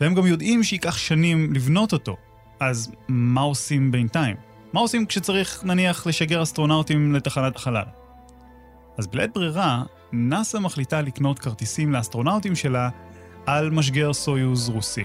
והם 0.00 0.14
גם 0.14 0.26
יודעים 0.26 0.62
שייקח 0.62 0.96
שנים 0.96 1.52
לבנות 1.54 1.92
אותו. 1.92 2.16
אז 2.60 2.92
מה 3.08 3.40
עושים 3.40 3.90
בינתיים? 3.90 4.36
מה 4.72 4.80
עושים 4.80 5.06
כשצריך, 5.06 5.64
נניח, 5.64 6.06
לשגר 6.06 6.42
אסטרונאוטים 6.42 7.14
לתחנת 7.14 7.56
החלל? 7.56 7.84
אז 8.98 9.06
בלית 9.06 9.34
ברירה, 9.34 9.82
נאס"א 10.12 10.58
מחליטה 10.58 11.00
לקנות 11.02 11.38
כרטיסים 11.38 11.92
לאסטרונאוטים 11.92 12.56
שלה 12.56 12.88
על 13.46 13.70
משגר 13.70 14.12
סויוז 14.12 14.68
רוסי. 14.68 15.04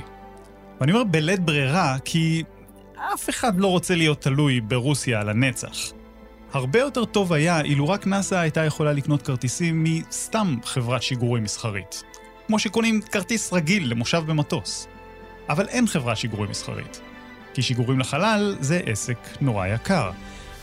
ואני 0.79 0.91
אומר 0.91 1.03
בלית 1.03 1.39
ברירה 1.39 1.97
כי 2.05 2.43
אף 3.13 3.29
אחד 3.29 3.59
לא 3.59 3.67
רוצה 3.67 3.95
להיות 3.95 4.21
תלוי 4.21 4.61
ברוסיה 4.61 5.21
על 5.21 5.29
הנצח. 5.29 5.77
הרבה 6.53 6.79
יותר 6.79 7.05
טוב 7.05 7.33
היה 7.33 7.61
אילו 7.61 7.89
רק 7.89 8.07
נאס"א 8.07 8.35
הייתה 8.35 8.65
יכולה 8.65 8.93
לקנות 8.93 9.21
כרטיסים 9.21 9.83
מסתם 9.83 10.55
חברת 10.63 11.03
שיגורים 11.03 11.43
מסחרית. 11.43 12.03
כמו 12.47 12.59
שקונים 12.59 13.01
כרטיס 13.01 13.53
רגיל 13.53 13.91
למושב 13.91 14.23
במטוס. 14.27 14.87
אבל 15.49 15.67
אין 15.67 15.87
חברת 15.87 16.17
שיגורים 16.17 16.49
מסחרית. 16.49 17.01
כי 17.53 17.61
שיגורים 17.61 17.99
לחלל 17.99 18.55
זה 18.59 18.81
עסק 18.85 19.17
נורא 19.41 19.67
יקר. 19.67 20.11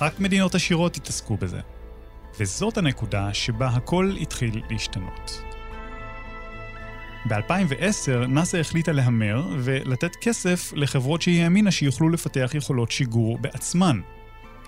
רק 0.00 0.20
מדינות 0.20 0.54
עשירות 0.54 0.97
יתעסקו 0.97 1.37
בזה. 1.37 1.61
וזאת 2.40 2.78
הנקודה 2.78 3.35
שבה 3.35 3.66
הכל 3.66 4.14
התחיל 4.20 4.62
להשתנות. 4.70 5.42
ב-2010 7.28 8.26
נאס"א 8.28 8.59
החליטה 8.59 8.92
להמר 8.92 9.49
ולתת 9.59 10.16
כסף 10.20 10.73
לחברות 10.75 11.23
שהיא 11.23 11.42
האמינה 11.42 11.70
שיוכלו 11.70 12.09
לפתח 12.09 12.50
יכולות 12.54 12.90
שיגור 12.90 13.38
בעצמן. 13.38 14.00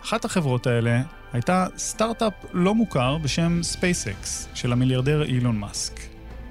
אחת 0.04 0.24
החברות 0.24 0.66
האלה 0.66 1.02
הייתה 1.32 1.66
סטארט-אפ 1.76 2.32
לא 2.52 2.74
מוכר 2.74 3.18
בשם 3.18 3.60
SpaceX 3.74 4.26
של 4.54 4.72
המיליארדר 4.72 5.22
אילון 5.22 5.56
מאסק. 5.56 6.00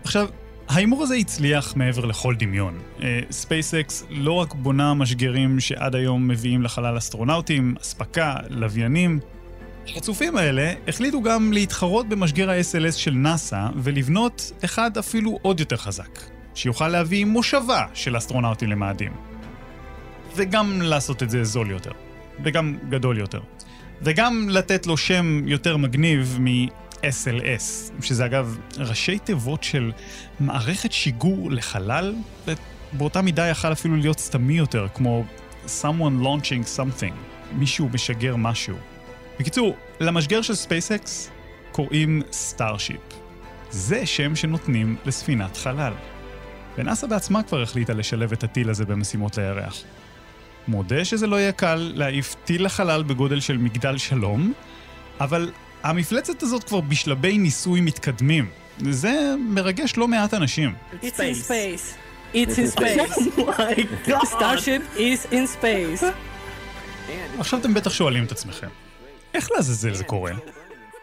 עכשיו, 0.03 0.27
ההימור 0.69 1.03
הזה 1.03 1.15
הצליח 1.15 1.75
מעבר 1.75 2.05
לכל 2.05 2.35
דמיון. 2.35 2.79
ספייסקס 3.31 4.03
אה, 4.03 4.07
לא 4.09 4.33
רק 4.33 4.53
בונה 4.53 4.93
משגרים 4.93 5.59
שעד 5.59 5.95
היום 5.95 6.27
מביאים 6.27 6.61
לחלל 6.61 6.97
אסטרונאוטים, 6.97 7.75
אספקה, 7.81 8.35
לוויינים, 8.49 9.19
החצופים 9.87 10.37
האלה 10.37 10.73
החליטו 10.87 11.21
גם 11.21 11.53
להתחרות 11.53 12.09
במשגר 12.09 12.49
ה-SLS 12.49 12.91
של 12.91 13.11
נאס"א 13.11 13.67
ולבנות 13.75 14.51
אחד 14.65 14.97
אפילו 14.97 15.39
עוד 15.41 15.59
יותר 15.59 15.77
חזק, 15.77 16.19
שיוכל 16.55 16.87
להביא 16.87 17.25
מושבה 17.25 17.85
של 17.93 18.17
אסטרונאוטים 18.17 18.69
למאדים. 18.69 19.11
וגם 20.35 20.81
לעשות 20.81 21.23
את 21.23 21.29
זה 21.29 21.43
זול 21.43 21.71
יותר, 21.71 21.91
וגם 22.43 22.77
גדול 22.89 23.17
יותר. 23.17 23.41
וגם 24.01 24.47
לתת 24.49 24.87
לו 24.87 24.97
שם 24.97 25.41
יותר 25.47 25.77
מגניב 25.77 26.37
מ-SLS, 26.39 27.91
שזה 28.01 28.25
אגב 28.25 28.57
ראשי 28.77 29.19
תיבות 29.19 29.63
של 29.63 29.91
מערכת 30.39 30.91
שיגור 30.91 31.51
לחלל, 31.51 32.15
ובאותה 32.93 33.21
מידה 33.21 33.47
יכל 33.47 33.71
אפילו 33.71 33.95
להיות 33.95 34.19
סתמי 34.19 34.53
יותר, 34.53 34.87
כמו 34.93 35.23
someone 35.65 36.23
launching 36.23 36.77
something, 36.77 37.13
מישהו 37.51 37.89
משגר 37.93 38.35
משהו. 38.35 38.77
בקיצור, 39.41 39.75
למשגר 39.99 40.41
של 40.41 40.55
ספייסקס 40.55 41.31
קוראים 41.71 42.21
סטארשיפ. 42.31 42.99
זה 43.69 44.05
שם 44.05 44.35
שנותנים 44.35 44.95
לספינת 45.05 45.57
חלל. 45.57 45.93
ונאס"א 46.77 47.07
בעצמה 47.07 47.43
כבר 47.43 47.61
החליטה 47.61 47.93
לשלב 47.93 48.31
את 48.31 48.43
הטיל 48.43 48.69
הזה 48.69 48.85
במשימות 48.85 49.37
לירח. 49.37 49.83
מודה 50.67 51.05
שזה 51.05 51.27
לא 51.27 51.35
יהיה 51.35 51.51
קל 51.51 51.91
להעיף 51.95 52.35
טיל 52.45 52.65
לחלל 52.65 53.03
בגודל 53.03 53.39
של 53.39 53.57
מגדל 53.57 53.97
שלום, 53.97 54.53
אבל 55.19 55.51
המפלצת 55.83 56.43
הזאת 56.43 56.63
כבר 56.63 56.81
בשלבי 56.81 57.37
ניסוי 57.37 57.81
מתקדמים. 57.81 58.49
זה 58.79 59.35
מרגש 59.39 59.97
לא 59.97 60.07
מעט 60.07 60.33
אנשים. 60.33 60.73
It's 61.01 61.05
in 61.05 61.47
space. 61.47 61.95
It's 62.33 62.57
in 62.57 62.71
space. 62.77 63.17
oh 63.37 64.07
god. 64.07 64.27
Starship 64.27 64.81
is 64.97 65.33
in 65.33 65.61
space. 65.61 66.03
עכשיו 67.39 67.59
אתם 67.59 67.73
בטח 67.73 67.93
שואלים 67.93 68.23
את 68.23 68.31
עצמכם, 68.31 68.67
איך 69.33 69.51
לעזאזל 69.51 69.93
זה 69.93 70.03
קורה? 70.03 70.31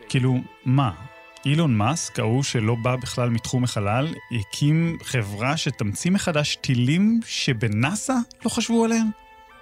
כאילו, 0.09 0.39
מה? 0.65 0.91
אילון 1.47 1.77
מאסק, 1.77 2.19
ההוא 2.19 2.43
שלא 2.43 2.75
בא 2.75 2.97
בכלל 2.97 3.31
מתחום 3.31 3.65
החלל, 3.65 4.15
הקים 4.41 4.99
חברה 5.03 5.57
שתמציא 5.57 6.11
מחדש 6.11 6.57
טילים 6.57 7.21
שבנאסא 7.27 8.15
לא 8.45 8.51
חשבו 8.51 8.85
עליהם? 8.85 9.11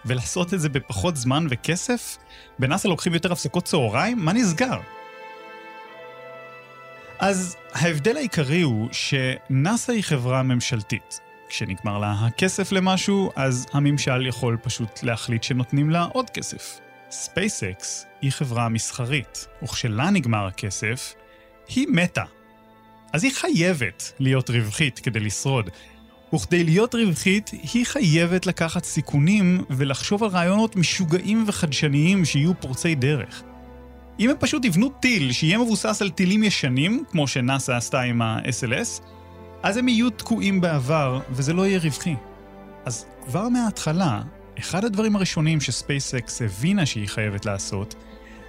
ולעשות 0.04 0.54
את 0.54 0.60
זה 0.60 0.68
בפחות 0.68 1.16
זמן 1.16 1.46
וכסף? 1.50 2.16
בנאסא 2.58 2.88
לוקחים 2.88 3.14
יותר 3.14 3.32
הפסקות 3.32 3.64
צהריים? 3.64 4.18
מה 4.18 4.32
נסגר? 4.32 4.78
אז 7.18 7.56
ההבדל 7.72 8.16
העיקרי 8.16 8.62
הוא 8.62 8.88
שנאסא 8.92 9.92
היא 9.92 10.02
חברה 10.02 10.42
ממשלתית. 10.42 11.20
כשנגמר 11.48 11.98
לה 11.98 12.14
הכסף 12.20 12.72
למשהו, 12.72 13.30
אז 13.36 13.66
הממשל 13.72 14.26
יכול 14.26 14.56
פשוט 14.62 15.02
להחליט 15.02 15.42
שנותנים 15.42 15.90
לה 15.90 16.06
עוד 16.12 16.30
כסף. 16.30 16.80
ספייסקס 17.10 18.06
היא 18.22 18.30
חברה 18.30 18.68
מסחרית, 18.68 19.46
וכשלה 19.62 20.10
נגמר 20.10 20.46
הכסף, 20.46 21.14
היא 21.68 21.86
מתה. 21.88 22.24
אז 23.12 23.24
היא 23.24 23.32
חייבת 23.34 24.12
להיות 24.18 24.50
רווחית 24.50 24.98
כדי 24.98 25.20
לשרוד. 25.20 25.70
וכדי 26.34 26.64
להיות 26.64 26.94
רווחית, 26.94 27.50
היא 27.74 27.86
חייבת 27.86 28.46
לקחת 28.46 28.84
סיכונים 28.84 29.64
ולחשוב 29.70 30.24
על 30.24 30.30
רעיונות 30.30 30.76
משוגעים 30.76 31.44
וחדשניים 31.46 32.24
שיהיו 32.24 32.60
פורצי 32.60 32.94
דרך. 32.94 33.42
אם 34.20 34.30
הם 34.30 34.36
פשוט 34.40 34.64
יבנו 34.64 34.88
טיל 34.88 35.32
שיהיה 35.32 35.58
מבוסס 35.58 36.02
על 36.02 36.10
טילים 36.10 36.42
ישנים, 36.42 37.04
כמו 37.10 37.28
שנאסא 37.28 37.72
עשתה 37.72 38.00
עם 38.00 38.22
ה-SLS, 38.22 39.02
אז 39.62 39.76
הם 39.76 39.88
יהיו 39.88 40.10
תקועים 40.10 40.60
בעבר, 40.60 41.20
וזה 41.30 41.52
לא 41.52 41.66
יהיה 41.66 41.78
רווחי. 41.78 42.14
אז 42.84 43.06
כבר 43.26 43.48
מההתחלה, 43.48 44.22
אחד 44.58 44.84
הדברים 44.84 45.16
הראשונים 45.16 45.60
שספייסקס 45.60 46.42
הבינה 46.42 46.86
שהיא 46.86 47.08
חייבת 47.08 47.46
לעשות, 47.46 47.94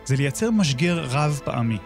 זה 0.05 0.15
לייצר 0.15 0.51
משגר 0.51 1.05
רב 1.09 1.41
פעמי. 1.45 1.77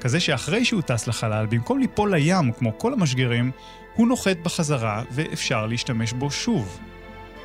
כזה 0.00 0.20
שאחרי 0.20 0.64
שהוא 0.64 0.82
טס 0.82 1.06
לחלל, 1.06 1.46
במקום 1.46 1.78
ליפול 1.78 2.14
לים 2.14 2.52
כמו 2.52 2.78
כל 2.78 2.92
המשגרים, 2.92 3.50
הוא 3.94 4.08
נוחת 4.08 4.36
בחזרה 4.42 5.02
ואפשר 5.10 5.66
להשתמש 5.66 6.12
בו 6.12 6.30
שוב. 6.30 6.78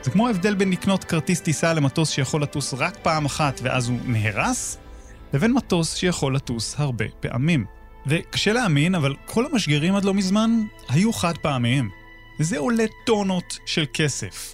זה 0.03 0.11
כמו 0.11 0.27
ההבדל 0.27 0.55
בין 0.55 0.71
לקנות 0.71 1.03
כרטיס 1.03 1.41
טיסה 1.41 1.73
למטוס 1.73 2.09
שיכול 2.09 2.41
לטוס 2.41 2.73
רק 2.73 2.97
פעם 3.01 3.25
אחת 3.25 3.59
ואז 3.63 3.89
הוא 3.89 3.99
נהרס, 4.05 4.77
לבין 5.33 5.53
מטוס 5.53 5.95
שיכול 5.95 6.35
לטוס 6.35 6.75
הרבה 6.77 7.05
פעמים. 7.19 7.65
וקשה 8.07 8.53
להאמין, 8.53 8.95
אבל 8.95 9.15
כל 9.25 9.45
המשגרים 9.45 9.95
עד 9.95 10.05
לא 10.05 10.13
מזמן 10.13 10.51
היו 10.89 11.13
חד 11.13 11.37
פעמיים. 11.37 11.89
וזה 12.39 12.57
עולה 12.57 12.85
טונות 13.05 13.57
של 13.65 13.85
כסף. 13.93 14.53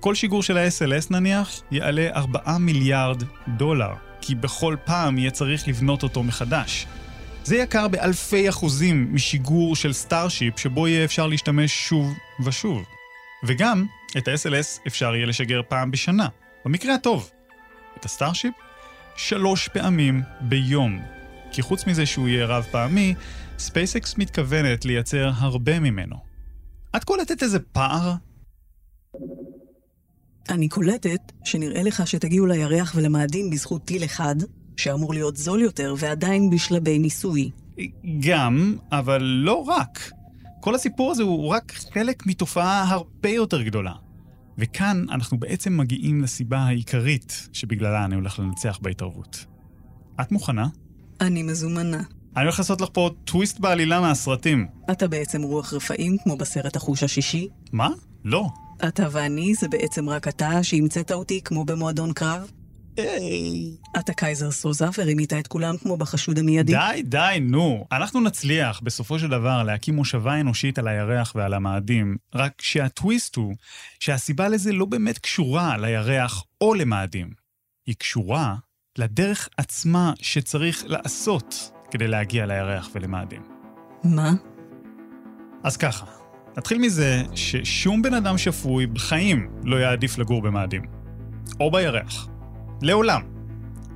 כל 0.00 0.14
שיגור 0.14 0.42
של 0.42 0.58
ה-SLS 0.58 1.06
נניח 1.10 1.62
יעלה 1.70 2.08
4 2.14 2.58
מיליארד 2.58 3.22
דולר, 3.48 3.90
כי 4.20 4.34
בכל 4.34 4.76
פעם 4.84 5.18
יהיה 5.18 5.30
צריך 5.30 5.68
לבנות 5.68 6.02
אותו 6.02 6.22
מחדש. 6.22 6.86
זה 7.44 7.56
יקר 7.56 7.88
באלפי 7.88 8.48
אחוזים 8.48 9.14
משיגור 9.14 9.76
של 9.76 9.92
סטארשיפ 9.92 10.58
שבו 10.58 10.88
יהיה 10.88 11.04
אפשר 11.04 11.26
להשתמש 11.26 11.88
שוב 11.88 12.14
ושוב. 12.44 12.84
וגם, 13.44 13.86
את 14.18 14.28
ה-SLS 14.28 14.80
אפשר 14.86 15.14
יהיה 15.14 15.26
לשגר 15.26 15.60
פעם 15.68 15.90
בשנה, 15.90 16.28
במקרה 16.64 16.94
הטוב. 16.94 17.30
את 17.98 18.04
הסטארשיפ? 18.04 18.54
שלוש 19.16 19.68
פעמים 19.68 20.22
ביום. 20.40 21.02
כי 21.52 21.62
חוץ 21.62 21.86
מזה 21.86 22.06
שהוא 22.06 22.28
יהיה 22.28 22.46
רב 22.46 22.66
פעמי, 22.70 23.14
ספייסקס 23.58 24.18
מתכוונת 24.18 24.84
לייצר 24.84 25.30
הרבה 25.34 25.80
ממנו. 25.80 26.16
את 26.96 27.04
קולטת 27.04 27.42
איזה 27.42 27.58
פער? 27.60 28.14
אני 30.50 30.68
קולטת 30.68 31.32
שנראה 31.44 31.82
לך 31.82 32.06
שתגיעו 32.06 32.46
לירח 32.46 32.92
ולמאדים 32.96 33.50
בזכות 33.50 33.84
טיל 33.84 34.04
אחד, 34.04 34.36
שאמור 34.76 35.14
להיות 35.14 35.36
זול 35.36 35.60
יותר 35.60 35.94
ועדיין 35.98 36.50
בשלבי 36.50 36.98
ניסוי. 36.98 37.50
גם, 38.20 38.76
אבל 38.92 39.22
לא 39.22 39.64
רק. 39.64 40.10
כל 40.60 40.74
הסיפור 40.74 41.10
הזה 41.10 41.22
הוא 41.22 41.48
רק 41.48 41.72
חלק 41.92 42.26
מתופעה 42.26 42.82
הרבה 42.88 43.28
יותר 43.28 43.62
גדולה. 43.62 43.92
וכאן 44.58 45.04
אנחנו 45.10 45.38
בעצם 45.38 45.76
מגיעים 45.76 46.22
לסיבה 46.22 46.58
העיקרית 46.58 47.48
שבגללה 47.52 48.04
אני 48.04 48.14
הולך 48.14 48.38
לנצח 48.38 48.78
בהתערבות. 48.82 49.44
את 50.20 50.32
מוכנה? 50.32 50.66
אני 51.20 51.42
מזומנה. 51.42 52.02
אני 52.36 52.44
הולך 52.44 52.58
לעשות 52.58 52.80
לך 52.80 52.88
פה 52.92 53.10
טוויסט 53.24 53.60
בעלילה 53.60 54.00
מהסרטים. 54.00 54.66
אתה 54.90 55.08
בעצם 55.08 55.42
רוח 55.42 55.74
רפאים 55.74 56.16
כמו 56.24 56.36
בסרט 56.36 56.76
החוש 56.76 57.02
השישי? 57.02 57.48
מה? 57.72 57.88
לא. 58.24 58.48
אתה 58.88 59.06
ואני 59.10 59.54
זה 59.54 59.68
בעצם 59.68 60.08
רק 60.08 60.28
אתה 60.28 60.62
שהמצאת 60.62 61.12
אותי 61.12 61.40
כמו 61.44 61.64
במועדון 61.64 62.12
קרב? 62.12 62.50
אתה 63.98 64.12
קייזר 64.12 64.50
סוזה 64.50 64.86
ורימית 64.98 65.32
את 65.32 65.46
כולם 65.46 65.76
כמו 65.76 65.96
בחשוד 65.96 66.38
המיידי? 66.38 66.72
די, 66.72 67.02
די, 67.02 67.38
נו. 67.40 67.86
אנחנו 67.92 68.20
נצליח 68.20 68.80
בסופו 68.80 69.18
של 69.18 69.28
דבר 69.28 69.62
להקים 69.62 69.96
מושבה 69.96 70.40
אנושית 70.40 70.78
על 70.78 70.88
הירח 70.88 71.32
ועל 71.36 71.54
המאדים, 71.54 72.16
רק 72.34 72.62
שהטוויסט 72.62 73.36
הוא 73.36 73.54
שהסיבה 74.00 74.48
לזה 74.48 74.72
לא 74.72 74.84
באמת 74.84 75.18
קשורה 75.18 75.76
לירח 75.76 76.44
או 76.60 76.74
למאדים. 76.74 77.30
היא 77.86 77.94
קשורה 77.98 78.54
לדרך 78.98 79.48
עצמה 79.56 80.12
שצריך 80.22 80.84
לעשות 80.86 81.72
כדי 81.90 82.08
להגיע 82.08 82.46
לירח 82.46 82.88
ולמאדים. 82.94 83.42
מה? 84.04 84.32
אז 85.64 85.76
ככה, 85.76 86.06
נתחיל 86.60 86.78
מזה 86.78 87.22
ששום 87.34 88.02
בן 88.02 88.14
אדם 88.14 88.38
שפוי 88.38 88.86
בחיים 88.86 89.48
לא 89.64 89.76
יעדיף 89.76 90.18
לגור 90.18 90.42
במאדים. 90.42 90.82
או 91.60 91.70
בירח. 91.70 92.28
לעולם. 92.82 93.20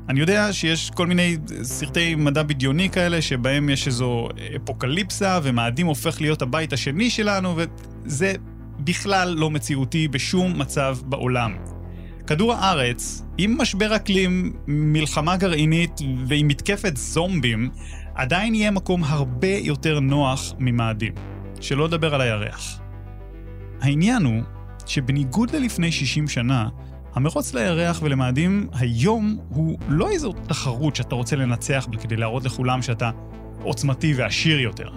אני 0.08 0.20
יודע 0.20 0.52
שיש 0.52 0.90
כל 0.90 1.06
מיני 1.06 1.36
סרטי 1.62 2.14
מדע 2.14 2.42
בדיוני 2.42 2.90
כאלה, 2.90 3.22
שבהם 3.22 3.68
יש 3.68 3.86
איזו 3.86 4.28
אפוקליפסה, 4.56 5.38
ומאדים 5.42 5.86
הופך 5.86 6.20
להיות 6.20 6.42
הבית 6.42 6.72
השני 6.72 7.10
שלנו, 7.10 7.56
וזה 7.56 8.32
בכלל 8.78 9.34
לא 9.38 9.50
מציאותי 9.50 10.08
בשום 10.08 10.58
מצב 10.58 10.98
בעולם. 11.04 11.56
כדור 12.26 12.54
הארץ, 12.54 13.22
עם 13.38 13.58
משבר 13.60 13.96
אקלים, 13.96 14.52
מלחמה 14.66 15.36
גרעינית 15.36 16.00
ועם 16.26 16.48
מתקפת 16.48 16.96
זומבים, 16.96 17.70
עדיין 18.14 18.54
יהיה 18.54 18.70
מקום 18.70 19.04
הרבה 19.04 19.48
יותר 19.48 20.00
נוח 20.00 20.54
ממאדים. 20.58 21.33
שלא 21.60 21.84
לדבר 21.84 22.14
על 22.14 22.20
הירח. 22.20 22.80
העניין 23.80 24.24
הוא 24.24 24.42
שבניגוד 24.86 25.50
ללפני 25.50 25.92
60 25.92 26.28
שנה, 26.28 26.68
המרוץ 27.14 27.54
לירח 27.54 28.00
ולמאדים 28.02 28.68
היום 28.72 29.38
הוא 29.48 29.78
לא 29.88 30.10
איזו 30.10 30.32
תחרות 30.32 30.96
שאתה 30.96 31.14
רוצה 31.14 31.36
לנצח 31.36 31.86
בה 31.90 31.98
כדי 31.98 32.16
להראות 32.16 32.44
לכולם 32.44 32.82
שאתה 32.82 33.10
עוצמתי 33.62 34.14
ועשיר 34.16 34.60
יותר. 34.60 34.88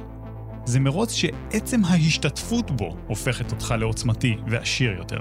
זה 0.66 0.80
מרוץ 0.80 1.14
שעצם 1.14 1.86
ההשתתפות 1.86 2.72
בו 2.72 2.98
הופכת 3.08 3.52
אותך 3.52 3.76
לעוצמתי 3.80 4.38
ועשיר 4.48 4.92
יותר. 4.92 5.20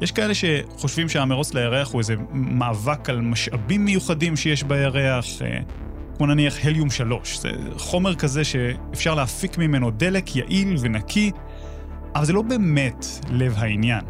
יש 0.00 0.12
כאלה 0.12 0.32
שחושבים 0.34 1.08
שהמרוץ 1.08 1.54
לירח 1.54 1.92
הוא 1.92 2.00
איזה 2.00 2.14
מאבק 2.32 3.10
על 3.10 3.20
משאבים 3.20 3.84
מיוחדים 3.84 4.36
שיש 4.36 4.62
בירח, 4.62 5.42
אה, 5.42 5.58
כמו 6.22 6.34
נניח 6.34 6.64
הליום 6.64 6.90
3. 6.90 7.38
זה 7.38 7.50
חומר 7.76 8.14
כזה 8.14 8.44
שאפשר 8.44 9.14
להפיק 9.14 9.58
ממנו 9.58 9.90
דלק 9.90 10.36
יעיל 10.36 10.76
ונקי, 10.80 11.30
אבל 12.14 12.24
זה 12.24 12.32
לא 12.32 12.42
באמת 12.42 13.06
לב 13.30 13.54
העניין. 13.56 14.04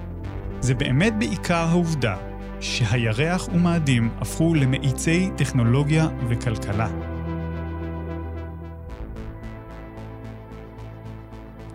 זה 0.61 0.75
באמת 0.75 1.18
בעיקר 1.18 1.55
העובדה 1.68 2.16
שהירח 2.61 3.48
ומאדים 3.53 4.11
הפכו 4.20 4.55
למאיצי 4.55 5.31
טכנולוגיה 5.37 6.09
וכלכלה. 6.29 6.88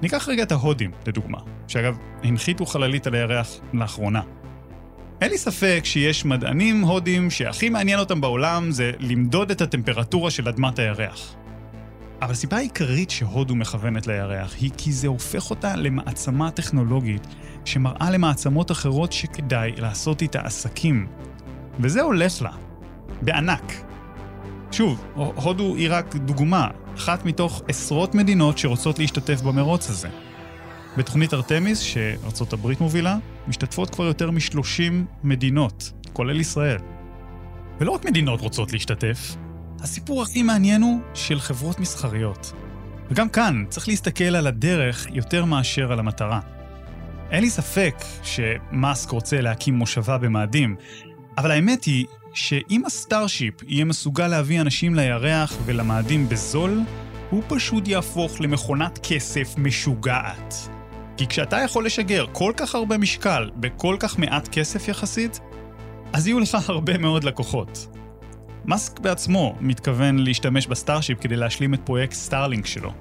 ניקח 0.02 0.30
רגע 0.30 0.44
את 0.44 0.52
ההודים, 0.52 0.92
לדוגמה, 1.08 1.38
שאגב, 1.68 1.98
הנחיתו 2.24 2.66
חללית 2.66 3.08
על 3.08 3.16
הירח 3.16 3.50
לאחרונה. 3.74 4.22
אין 5.22 5.32
לי 5.32 5.38
ספק 5.38 5.82
שיש 5.84 6.26
מדענים 6.26 6.82
הודים 6.82 7.30
שהכי 7.30 7.70
מעניין 7.70 8.00
אותם 8.00 8.22
בעולם 8.22 8.72
זה 8.72 8.92
למדוד 9.00 9.52
את 9.52 9.62
הטמפרטורה 9.62 10.32
של 10.32 10.48
אדמת 10.48 10.80
הירח. 10.80 11.36
אבל 12.22 12.32
הסיבה 12.32 12.58
העיקרית 12.58 13.10
שהודו 13.10 13.56
מכוונת 13.56 14.08
לירח 14.08 14.56
היא 14.60 14.72
כי 14.78 14.92
זה 14.92 15.08
הופך 15.08 15.50
אותה 15.50 15.76
למעצמה 15.76 16.52
טכנולוגית 16.52 17.28
שמראה 17.66 18.12
למעצמות 18.12 18.72
אחרות 18.72 19.12
שכדאי 19.12 19.72
לעשות 19.78 20.22
איתה 20.22 20.42
עסקים. 20.42 21.08
וזה 21.80 22.02
הולך 22.02 22.42
לה. 22.42 22.52
בענק. 23.22 23.74
שוב, 24.72 25.06
הודו 25.16 25.76
היא 25.76 25.88
רק 25.92 26.16
דוגמה, 26.16 26.68
אחת 26.96 27.26
מתוך 27.26 27.62
עשרות 27.68 28.16
מדינות 28.16 28.58
שרוצות 28.58 29.00
להשתתף 29.00 29.42
במרוץ 29.42 29.90
הזה. 29.90 30.10
בתוכנית 30.98 31.34
ארתמיס, 31.34 31.80
שארצות 31.80 32.54
הברית 32.54 32.82
מובילה, 32.82 33.18
משתתפות 33.48 33.90
כבר 33.90 34.06
יותר 34.06 34.32
מ-30 34.32 34.94
מדינות, 35.24 35.92
כולל 36.14 36.40
ישראל. 36.40 36.78
ולא 37.80 37.92
רק 37.92 38.06
מדינות 38.06 38.42
רוצות 38.42 38.74
להשתתף, 38.74 39.36
הסיפור 39.80 40.22
הכי 40.22 40.44
מעניין 40.44 40.82
הוא 40.82 41.00
של 41.14 41.40
חברות 41.40 41.80
מסחריות. 41.80 42.54
וגם 43.12 43.30
כאן 43.30 43.66
צריך 43.70 43.88
להסתכל 43.88 44.36
על 44.36 44.48
הדרך 44.48 45.08
יותר 45.14 45.46
מאשר 45.46 45.92
על 45.92 46.00
המטרה. 46.00 46.40
אין 47.32 47.44
לי 47.44 47.50
ספק 47.50 47.96
שמאסק 48.24 49.10
רוצה 49.12 49.42
להקים 49.42 49.74
מושבה 49.74 50.18
במאדים, 50.18 50.76
אבל 51.38 51.52
האמת 51.52 51.84
היא 51.84 52.06
שאם 52.34 52.86
הסטארשיפ 52.86 53.54
יהיה 53.68 53.86
מסוגל 53.86 54.28
להביא 54.28 54.62
אנשים 54.62 54.96
לירח 54.96 55.58
ולמאדים 55.66 56.30
בזול, 56.30 56.80
הוא 57.30 57.44
פשוט 57.48 57.88
יהפוך 57.88 58.42
למכונת 58.42 59.00
כסף 59.04 59.56
משוגעת. 59.58 60.77
כי 61.18 61.28
כשאתה 61.28 61.58
יכול 61.58 61.86
לשגר 61.86 62.26
כל 62.32 62.54
כך 62.58 62.76
הרבה 62.76 62.98
משקל 62.98 63.50
בכל 63.56 63.96
כך 64.00 64.20
מעט 64.20 64.48
כסף 64.48 64.88
יחסית, 64.88 65.40
אז 66.14 66.28
יהיו 66.28 66.40
לך 66.40 66.58
הרבה 66.70 66.98
מאוד 66.98 67.24
לקוחות. 67.24 67.88
מאסק 68.66 69.00
בעצמו 69.00 69.56
מתכוון 69.60 70.20
להשתמש 70.20 70.68
בסטארשיפ 70.68 71.20
כדי 71.22 71.36
להשלים 71.36 71.74
את 71.74 71.80
פרויקט 71.84 72.14
סטארלינק 72.14 72.66
שלו. 72.66 72.92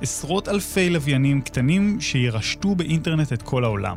עשרות 0.00 0.48
אלפי 0.48 0.90
לוויינים 0.90 1.40
קטנים 1.40 2.00
שירשתו 2.00 2.74
באינטרנט 2.74 3.32
את 3.32 3.42
כל 3.42 3.64
העולם. 3.64 3.96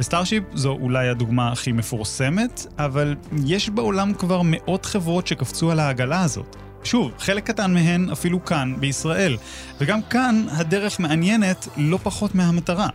וסטארשיפ 0.00 0.44
זו 0.54 0.72
אולי 0.72 1.08
הדוגמה 1.08 1.52
הכי 1.52 1.72
מפורסמת, 1.72 2.66
אבל 2.78 3.16
יש 3.46 3.68
בעולם 3.68 4.14
כבר 4.14 4.40
מאות 4.44 4.86
חברות 4.86 5.26
שקפצו 5.26 5.70
על 5.70 5.80
העגלה 5.80 6.22
הזאת. 6.22 6.56
שוב, 6.84 7.12
חלק 7.18 7.46
קטן 7.46 7.74
מהן 7.74 8.10
אפילו 8.10 8.44
כאן, 8.44 8.74
בישראל. 8.80 9.36
וגם 9.80 10.02
כאן 10.02 10.46
הדרך 10.50 11.00
מעניינת 11.00 11.68
לא 11.76 11.98
פחות 12.02 12.34
מהמטרה. 12.34 12.88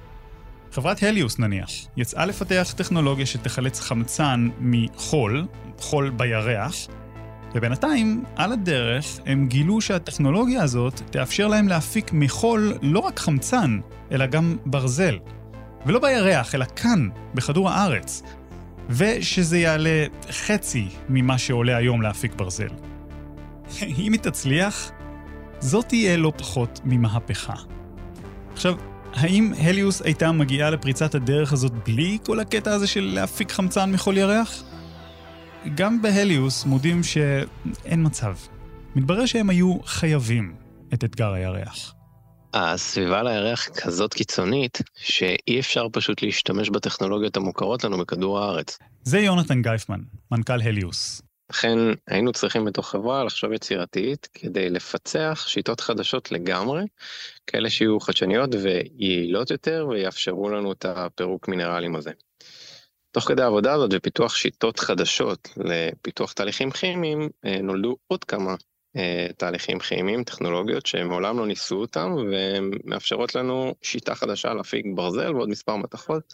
חברת 0.71 1.03
הליוס 1.03 1.39
נניח, 1.39 1.69
יצאה 1.97 2.25
לפתח 2.25 2.73
טכנולוגיה 2.77 3.25
שתחלץ 3.25 3.79
חמצן 3.79 4.49
מחול, 4.59 5.45
חול 5.79 6.09
בירח, 6.09 6.75
ובינתיים, 7.55 8.23
על 8.35 8.51
הדרך, 8.51 9.19
הם 9.25 9.47
גילו 9.47 9.81
שהטכנולוגיה 9.81 10.63
הזאת 10.63 11.01
תאפשר 11.09 11.47
להם 11.47 11.67
להפיק 11.67 12.09
מחול 12.13 12.73
לא 12.81 12.99
רק 12.99 13.19
חמצן, 13.19 13.79
אלא 14.11 14.25
גם 14.25 14.57
ברזל. 14.65 15.17
ולא 15.85 15.99
בירח, 15.99 16.55
אלא 16.55 16.65
כאן, 16.75 17.09
בכדור 17.33 17.69
הארץ. 17.69 18.23
ושזה 18.89 19.57
יעלה 19.57 20.05
חצי 20.31 20.87
ממה 21.09 21.37
שעולה 21.37 21.77
היום 21.77 22.01
להפיק 22.01 22.35
ברזל. 22.35 22.69
אם 24.05 24.13
היא 24.13 24.21
תצליח, 24.21 24.91
זאת 25.59 25.85
תהיה 25.85 26.17
לא 26.17 26.33
פחות 26.37 26.79
ממהפכה. 26.85 27.53
עכשיו, 28.53 28.75
האם 29.13 29.53
הליוס 29.57 30.01
הייתה 30.01 30.31
מגיעה 30.31 30.69
לפריצת 30.69 31.15
הדרך 31.15 31.53
הזאת 31.53 31.71
בלי 31.71 32.17
כל 32.25 32.39
הקטע 32.39 32.73
הזה 32.73 32.87
של 32.87 33.11
להפיק 33.13 33.51
חמצן 33.51 33.91
מכל 33.91 34.17
ירח? 34.17 34.63
גם 35.75 36.01
בהליוס 36.01 36.65
מודים 36.65 37.03
שאין 37.03 38.05
מצב. 38.05 38.35
מתברר 38.95 39.25
שהם 39.25 39.49
היו 39.49 39.77
חייבים 39.85 40.55
את 40.93 41.03
אתגר 41.03 41.33
הירח. 41.33 41.93
הסביבה 42.53 43.23
לירח 43.23 43.67
כזאת 43.67 44.13
קיצונית, 44.13 44.81
שאי 44.95 45.59
אפשר 45.59 45.87
פשוט 45.93 46.21
להשתמש 46.21 46.69
בטכנולוגיות 46.69 47.37
המוכרות 47.37 47.83
לנו 47.83 47.97
בכדור 47.97 48.39
הארץ. 48.39 48.77
זה 49.03 49.19
יונתן 49.19 49.61
גייפמן, 49.61 49.99
מנכ"ל 50.31 50.61
הליוס. 50.61 51.26
לכן 51.49 51.77
היינו 52.07 52.31
צריכים 52.31 52.65
בתוך 52.65 52.89
חברה 52.89 53.23
לחשוב 53.23 53.53
יצירתית 53.53 54.29
כדי 54.33 54.69
לפצח 54.69 55.45
שיטות 55.47 55.79
חדשות 55.79 56.31
לגמרי, 56.31 56.83
כאלה 57.47 57.69
שיהיו 57.69 57.99
חדשניות 57.99 58.49
ויעילות 58.63 59.51
יותר 59.51 59.87
ויאפשרו 59.89 60.49
לנו 60.49 60.71
את 60.71 60.85
הפירוק 60.85 61.47
מינרלים 61.47 61.95
הזה. 61.95 62.11
תוך 63.11 63.27
כדי 63.27 63.41
העבודה 63.41 63.73
הזאת 63.73 63.91
ופיתוח 63.93 64.35
שיטות 64.35 64.79
חדשות 64.79 65.49
לפיתוח 65.57 66.33
תהליכים 66.33 66.71
כימיים, 66.71 67.29
אה, 67.45 67.61
נולדו 67.61 67.97
עוד 68.07 68.23
כמה 68.23 68.55
אה, 68.95 69.27
תהליכים 69.37 69.79
כימיים, 69.79 70.23
טכנולוגיות 70.23 70.85
שמעולם 70.85 71.39
לא 71.39 71.47
ניסו 71.47 71.75
אותם, 71.75 72.15
ומאפשרות 72.31 73.35
לנו 73.35 73.75
שיטה 73.81 74.15
חדשה 74.15 74.53
להפיק 74.53 74.85
ברזל 74.95 75.35
ועוד 75.35 75.49
מספר 75.49 75.75
מתכות 75.75 76.33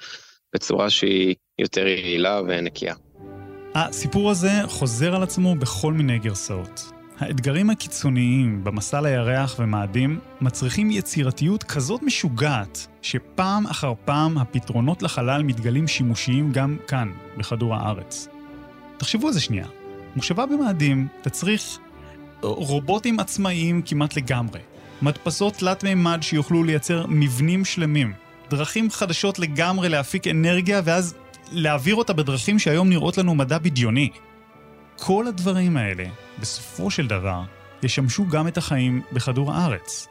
בצורה 0.53 0.89
שהיא 0.89 1.35
יותר 1.59 1.87
יעילה 1.87 2.41
ונקייה. 2.47 2.95
הסיפור 3.75 4.31
הזה 4.31 4.51
חוזר 4.67 5.15
על 5.15 5.23
עצמו 5.23 5.55
בכל 5.55 5.93
מיני 5.93 6.19
גרסאות. 6.19 6.91
האתגרים 7.19 7.69
הקיצוניים 7.69 8.63
במסע 8.63 9.01
לירח 9.01 9.55
ומאדים 9.59 10.19
מצריכים 10.41 10.91
יצירתיות 10.91 11.63
כזאת 11.63 12.03
משוגעת, 12.03 12.87
שפעם 13.01 13.67
אחר 13.67 13.93
פעם 14.05 14.37
הפתרונות 14.37 15.03
לחלל 15.03 15.43
מתגלים 15.43 15.87
שימושיים 15.87 16.51
גם 16.51 16.77
כאן, 16.87 17.11
בכדור 17.37 17.75
הארץ. 17.75 18.27
תחשבו 18.97 19.27
על 19.27 19.33
זה 19.33 19.39
שנייה. 19.39 19.67
מושבה 20.15 20.45
במאדים 20.45 21.07
תצריך 21.21 21.77
רובוטים 22.41 23.19
עצמאיים 23.19 23.81
כמעט 23.81 24.17
לגמרי, 24.17 24.59
מדפסות 25.01 25.53
תלת-מימד 25.53 26.19
שיוכלו 26.21 26.63
לייצר 26.63 27.05
מבנים 27.07 27.65
שלמים, 27.65 28.13
דרכים 28.49 28.91
חדשות 28.91 29.39
לגמרי 29.39 29.89
להפיק 29.89 30.27
אנרגיה 30.27 30.81
ואז 30.83 31.15
להעביר 31.53 31.95
אותה 31.95 32.13
בדרכים 32.13 32.59
שהיום 32.59 32.89
נראות 32.89 33.17
לנו 33.17 33.35
מדע 33.35 33.57
בדיוני. 33.57 34.09
כל 34.97 35.27
הדברים 35.27 35.77
האלה, 35.77 36.05
בסופו 36.39 36.91
של 36.91 37.07
דבר, 37.07 37.41
ישמשו 37.83 38.27
גם 38.27 38.47
את 38.47 38.57
החיים 38.57 39.01
בכדור 39.11 39.53
הארץ. 39.53 40.07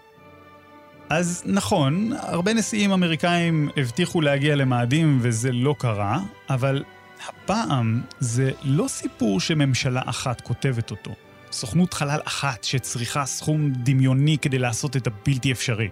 אז 1.10 1.42
נכון, 1.46 2.12
הרבה 2.18 2.54
נשיאים 2.54 2.92
אמריקאים 2.92 3.68
הבטיחו 3.76 4.20
להגיע 4.20 4.56
למאדים 4.56 5.18
וזה 5.22 5.52
לא 5.52 5.74
קרה, 5.78 6.20
אבל 6.50 6.84
הפעם 7.28 8.02
זה 8.20 8.50
לא 8.62 8.88
סיפור 8.88 9.40
שממשלה 9.40 10.02
אחת 10.06 10.40
כותבת 10.40 10.90
אותו. 10.90 11.14
סוכנות 11.52 11.94
חלל 11.94 12.20
אחת 12.24 12.64
שצריכה 12.64 13.26
סכום 13.26 13.70
דמיוני 13.72 14.38
כדי 14.38 14.58
לעשות 14.58 14.96
את 14.96 15.06
הבלתי 15.06 15.52
אפשרי. 15.52 15.88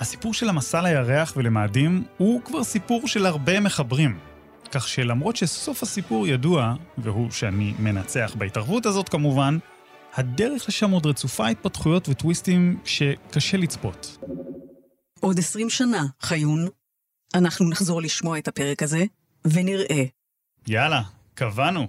הסיפור 0.00 0.34
של 0.34 0.48
המסע 0.48 0.82
לירח 0.82 1.32
ולמאדים 1.36 2.04
הוא 2.16 2.42
כבר 2.44 2.64
סיפור 2.64 3.08
של 3.08 3.26
הרבה 3.26 3.60
מחברים. 3.60 4.18
כך 4.72 4.88
שלמרות 4.88 5.36
שסוף 5.36 5.82
הסיפור 5.82 6.26
ידוע, 6.26 6.74
והוא 6.98 7.30
שאני 7.30 7.74
מנצח 7.78 8.34
בהתערבות 8.38 8.86
הזאת 8.86 9.08
כמובן, 9.08 9.58
הדרך 10.14 10.68
לשם 10.68 10.90
עוד 10.90 11.06
רצופה 11.06 11.48
התפתחויות 11.48 12.08
וטוויסטים 12.08 12.78
שקשה 12.84 13.56
לצפות. 13.56 14.18
עוד 15.20 15.38
עשרים 15.38 15.70
שנה, 15.70 16.06
חיון, 16.20 16.68
אנחנו 17.34 17.68
נחזור 17.68 18.02
לשמוע 18.02 18.38
את 18.38 18.48
הפרק 18.48 18.82
הזה, 18.82 19.04
ונראה. 19.44 20.04
יאללה, 20.66 21.02
קבענו. 21.34 21.86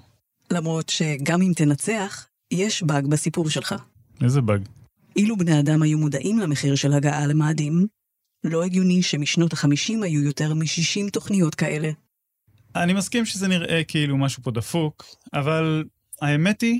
למרות 0.51 0.89
שגם 0.89 1.41
אם 1.41 1.51
תנצח, 1.55 2.27
יש 2.51 2.83
באג 2.83 3.07
בסיפור 3.07 3.49
שלך. 3.49 3.75
איזה 4.23 4.41
באג? 4.41 4.67
אילו 5.15 5.37
בני 5.37 5.59
אדם 5.59 5.81
היו 5.81 5.97
מודעים 5.97 6.39
למחיר 6.39 6.75
של 6.75 6.93
הגעה 6.93 7.27
למאדים, 7.27 7.87
לא 8.43 8.63
הגיוני 8.63 9.01
שמשנות 9.01 9.53
החמישים 9.53 10.03
היו 10.03 10.21
יותר 10.23 10.53
מ-60 10.53 11.09
תוכניות 11.11 11.55
כאלה. 11.55 11.89
אני 12.75 12.93
מסכים 12.93 13.25
שזה 13.25 13.47
נראה 13.47 13.83
כאילו 13.83 14.17
משהו 14.17 14.43
פה 14.43 14.51
דפוק, 14.51 15.05
אבל 15.33 15.83
האמת 16.21 16.61
היא 16.61 16.79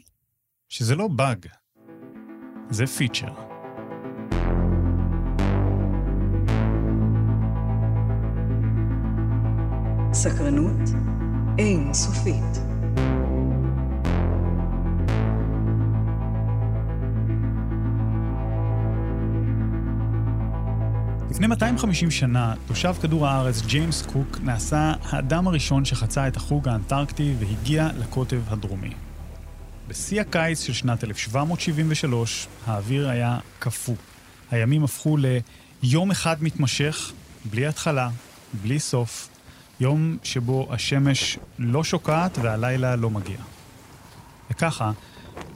שזה 0.70 0.96
לא 0.96 1.08
באג, 1.08 1.46
זה 2.70 2.88
פיצ'ר. 2.88 3.34
סקרנות 10.14 10.90
אין 11.58 11.94
לפני 21.40 21.48
250 21.48 22.12
שנה, 22.12 22.54
תושב 22.68 22.96
כדור 23.02 23.28
הארץ 23.28 23.62
ג'יימס 23.62 24.02
קוק 24.02 24.38
נעשה 24.44 24.94
האדם 25.04 25.48
הראשון 25.48 25.86
שחצה 25.86 26.28
את 26.28 26.38
החוג 26.38 26.68
האנטרקטי 26.68 27.34
והגיע 27.40 27.90
לקוטב 27.98 28.42
הדרומי. 28.48 28.90
בשיא 29.88 30.22
הקיץ 30.22 30.62
של 30.62 30.74
שנת 30.74 31.04
1773, 31.04 32.48
האוויר 32.68 33.10
היה 33.10 33.38
קפוא. 33.60 33.96
הימים 34.52 34.84
הפכו 34.84 35.18
ליום 35.84 36.12
אחד 36.12 36.44
מתמשך, 36.44 37.12
בלי 37.46 37.68
התחלה, 37.68 38.10
בלי 38.62 38.80
סוף, 38.80 39.30
יום 39.80 40.18
שבו 40.24 40.68
השמש 40.70 41.40
לא 41.60 41.84
שוקעת 41.84 42.38
והלילה 42.42 42.96
לא 42.96 43.10
מגיע. 43.10 43.40
וככה, 44.52 44.92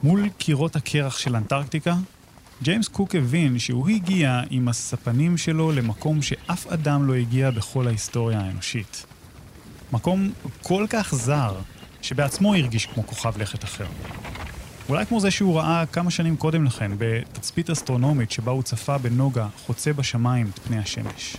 מול 0.04 0.30
קירות 0.38 0.76
הקרח 0.76 1.18
של 1.18 1.36
אנטרקטיקה, 1.36 1.96
ג'יימס 2.64 2.88
קוק 2.88 3.16
הבין 3.16 3.60
שהוא 3.60 3.90
הגיע 3.90 4.42
עם 4.50 4.68
הספנים 4.68 5.38
שלו 5.38 5.72
למקום 5.72 6.22
שאף 6.22 6.68
אדם 6.68 7.08
לא 7.08 7.14
הגיע 7.14 7.52
בכל 7.52 7.88
ההיסטוריה 7.88 8.40
האנושית. 8.40 9.06
מקום 9.92 10.32
כל 10.62 10.86
כך 10.90 11.16
זר, 11.16 11.56
שבעצמו 12.02 12.56
הרגיש 12.56 12.86
כמו 12.86 13.08
כוכב 13.08 13.38
לכת 13.38 13.64
אחר. 13.64 13.86
אולי 14.90 15.06
כמו 15.06 15.20
זה 15.20 15.32
שהוא 15.32 15.58
ראה 15.60 15.86
כמה 15.86 16.12
שנים 16.12 16.38
קודם 16.38 16.66
לכן 16.66 16.92
בתצפית 16.98 17.70
אסטרונומית 17.70 18.32
שבה 18.32 18.52
הוא 18.52 18.64
צפה 18.64 18.98
בנוגה 18.98 19.48
חוצה 19.66 19.94
בשמיים 19.94 20.50
את 20.54 20.60
פני 20.60 20.78
השמש. 20.78 21.38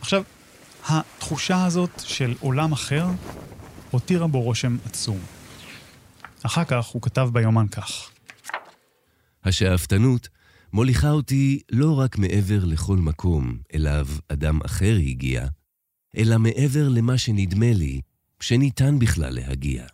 עכשיו, 0.00 0.22
התחושה 0.88 1.64
הזאת 1.64 2.02
של 2.04 2.34
עולם 2.40 2.72
אחר 2.72 3.06
הותירה 3.90 4.26
בו 4.26 4.40
רושם 4.40 4.76
עצום. 4.86 5.18
אחר 6.42 6.64
כך 6.64 6.86
הוא 6.86 7.02
כתב 7.02 7.28
ביומן 7.32 7.68
כך: 7.68 8.10
השאפתנות 9.44 10.28
מוליכה 10.72 11.10
אותי 11.10 11.60
לא 11.72 11.98
רק 11.98 12.18
מעבר 12.18 12.64
לכל 12.64 12.96
מקום 12.96 13.58
אליו 13.74 14.06
אדם 14.28 14.60
אחר 14.64 14.96
הגיע, 15.06 15.46
אלא 16.16 16.38
מעבר 16.38 16.88
למה 16.88 17.18
שנדמה 17.18 17.72
לי 17.72 18.00
שניתן 18.40 18.98
בכלל 18.98 19.34
להגיע. 19.34 19.86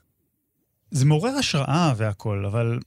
זה 0.91 1.05
מעורר 1.05 1.37
השראה 1.39 1.93
והכול, 1.97 2.47
אבל 2.47 2.79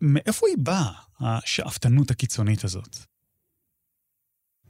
מאיפה 0.00 0.46
היא 0.48 0.56
באה, 0.58 0.92
השאפתנות 1.20 2.10
הקיצונית 2.10 2.64
הזאת? 2.64 2.96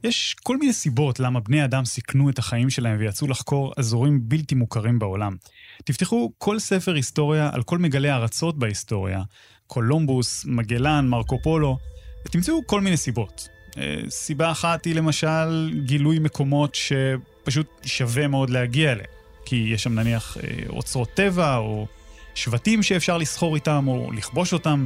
יש 0.03 0.35
כל 0.43 0.57
מיני 0.57 0.73
סיבות 0.73 1.19
למה 1.19 1.39
בני 1.39 1.65
אדם 1.65 1.85
סיכנו 1.85 2.29
את 2.29 2.39
החיים 2.39 2.69
שלהם 2.69 2.99
ויצאו 2.99 3.27
לחקור 3.27 3.73
אזורים 3.77 4.29
בלתי 4.29 4.55
מוכרים 4.55 4.99
בעולם. 4.99 5.35
תפתחו 5.83 6.33
כל 6.37 6.59
ספר 6.59 6.93
היסטוריה 6.93 7.49
על 7.53 7.63
כל 7.63 7.77
מגלי 7.77 8.09
הארצות 8.09 8.59
בהיסטוריה, 8.59 9.23
קולומבוס, 9.71 10.45
מגלן, 10.45 11.07
מרקו 11.07 11.39
פולו, 11.41 11.77
ותמצאו 12.25 12.67
כל 12.67 12.81
מיני 12.81 12.97
סיבות. 12.97 13.47
אה, 13.77 13.97
סיבה 14.09 14.51
אחת 14.51 14.85
היא 14.85 14.95
למשל 14.95 15.71
גילוי 15.85 16.19
מקומות 16.19 16.75
שפשוט 16.75 17.67
שווה 17.85 18.27
מאוד 18.27 18.49
להגיע 18.49 18.91
אליהם. 18.91 19.07
כי 19.45 19.55
יש 19.73 19.83
שם 19.83 19.99
נניח 19.99 20.37
אה, 20.37 20.49
אוצרות 20.69 21.09
טבע, 21.13 21.57
או 21.57 21.87
שבטים 22.35 22.83
שאפשר 22.83 23.17
לסחור 23.17 23.55
איתם, 23.55 23.85
או 23.87 24.11
לכבוש 24.11 24.53
אותם. 24.53 24.85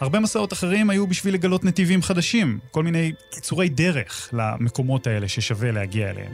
הרבה 0.00 0.20
מסעות 0.20 0.52
אחרים 0.52 0.90
היו 0.90 1.06
בשביל 1.06 1.34
לגלות 1.34 1.64
נתיבים 1.64 2.02
חדשים, 2.02 2.58
כל 2.70 2.82
מיני 2.82 3.12
קיצורי 3.30 3.68
דרך 3.68 4.28
למקומות 4.32 5.06
האלה 5.06 5.28
ששווה 5.28 5.72
להגיע 5.72 6.10
אליהם. 6.10 6.32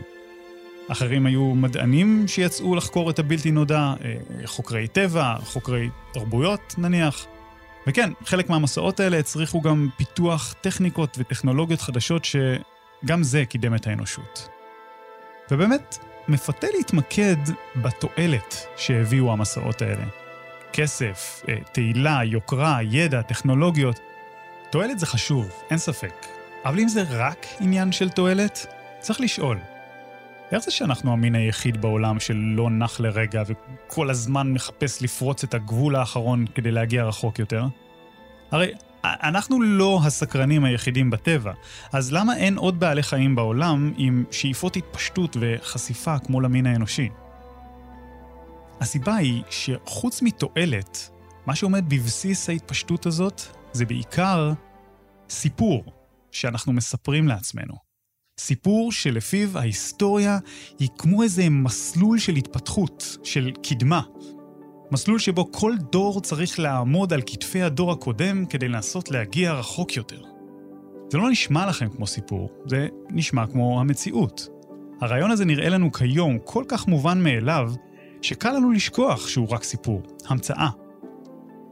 אחרים 0.89 1.27
היו 1.27 1.55
מדענים 1.55 2.29
שיצאו 2.29 2.75
לחקור 2.75 3.11
את 3.11 3.19
הבלתי 3.19 3.51
נודע, 3.51 3.95
אה, 4.05 4.17
חוקרי 4.45 4.89
טבע, 4.89 5.37
חוקרי 5.45 5.89
תרבויות 6.13 6.75
נניח. 6.79 7.27
וכן, 7.87 8.11
חלק 8.25 8.51
מהמסעות 8.51 9.01
האלה 9.01 9.19
הצריכו 9.19 9.61
גם 9.61 9.89
פיתוח 9.97 10.55
טכניקות 10.61 11.17
וטכנולוגיות 11.19 11.81
חדשות 11.81 12.25
שגם 12.25 13.23
זה 13.23 13.45
קידם 13.45 13.75
את 13.75 13.87
האנושות. 13.87 14.49
ובאמת, 15.51 15.99
מפתה 16.29 16.67
להתמקד 16.77 17.37
בתועלת 17.77 18.67
שהביאו 18.77 19.33
המסעות 19.33 19.83
האלה. 19.83 20.05
כסף, 20.73 21.43
אה, 21.49 21.57
תהילה, 21.73 22.21
יוקרה, 22.25 22.79
ידע, 22.83 23.23
טכנולוגיות. 23.23 24.01
תועלת 24.71 24.99
זה 24.99 25.07
חשוב, 25.07 25.51
אין 25.71 25.79
ספק. 25.79 26.27
אבל 26.65 26.81
אם 26.81 26.89
זה 26.89 27.03
רק 27.11 27.47
עניין 27.61 27.93
של 27.93 28.11
תועלת, 28.11 28.67
צריך 29.01 29.21
לשאול, 29.21 29.59
איך 30.53 30.65
זה 30.65 30.71
שאנחנו 30.71 31.13
המין 31.13 31.35
היחיד 31.35 31.83
בעולם 31.83 32.21
שלא 32.21 32.71
נח 32.71 33.01
לרגע 33.01 33.43
וכל 33.47 34.11
הזמן 34.11 34.53
מחפש 34.53 35.03
לפרוץ 35.03 35.45
את 35.45 35.55
הגבול 35.55 35.97
האחרון 35.97 36.45
כדי 36.55 36.71
להגיע 36.71 37.05
רחוק 37.05 37.39
יותר? 37.39 37.65
הרי 38.51 38.73
אנחנו 39.05 39.63
לא 39.63 40.01
הסקרנים 40.05 40.65
היחידים 40.65 41.11
בטבע, 41.11 41.53
אז 41.93 42.13
למה 42.13 42.37
אין 42.37 42.57
עוד 42.57 42.81
בעלי 42.81 43.03
חיים 43.03 43.37
בעולם 43.37 43.93
עם 43.97 44.25
שאיפות 44.31 44.77
התפשטות 44.77 45.37
וחשיפה 45.41 46.19
כמו 46.19 46.41
למין 46.41 46.67
האנושי? 46.67 47.09
הסיבה 48.81 49.15
היא 49.15 49.43
שחוץ 49.51 50.23
מתועלת, 50.23 51.11
מה 51.47 51.55
שעומד 51.55 51.85
בבסיס 51.89 52.49
ההתפשטות 52.49 53.07
הזאת 53.07 53.43
זה 53.73 53.85
בעיקר 53.85 54.53
סיפור 55.29 55.85
שאנחנו 56.31 56.73
מספרים 56.73 57.29
לעצמנו. 57.29 57.86
סיפור 58.41 58.93
שלפיו 58.93 59.59
ההיסטוריה 59.59 60.39
היא 60.79 60.89
כמו 60.99 61.23
איזה 61.23 61.49
מסלול 61.51 62.19
של 62.19 62.37
התפתחות, 62.37 63.19
של 63.25 63.51
קדמה. 63.63 64.03
מסלול 64.91 65.19
שבו 65.19 65.53
כל 65.53 65.75
דור 65.93 66.21
צריך 66.21 66.59
לעמוד 66.59 67.13
על 67.13 67.23
כתפי 67.27 67.63
הדור 67.63 67.93
הקודם 67.93 68.47
כדי 68.47 68.69
לנסות 68.69 69.11
להגיע 69.11 69.53
רחוק 69.53 69.97
יותר. 69.97 70.23
זה 71.09 71.19
לא 71.19 71.31
נשמע 71.31 71.67
לכם 71.67 71.89
כמו 71.89 72.07
סיפור, 72.07 72.51
זה 72.67 72.89
נשמע 73.11 73.47
כמו 73.47 73.81
המציאות. 73.81 74.49
הרעיון 75.01 75.31
הזה 75.31 75.45
נראה 75.45 75.69
לנו 75.69 75.93
כיום 75.93 76.39
כל 76.45 76.65
כך 76.69 76.87
מובן 76.87 77.23
מאליו, 77.23 77.73
שקל 78.23 78.53
לנו 78.53 78.71
לשכוח 78.71 79.29
שהוא 79.29 79.49
רק 79.49 79.63
סיפור, 79.63 80.03
המצאה. 80.27 80.69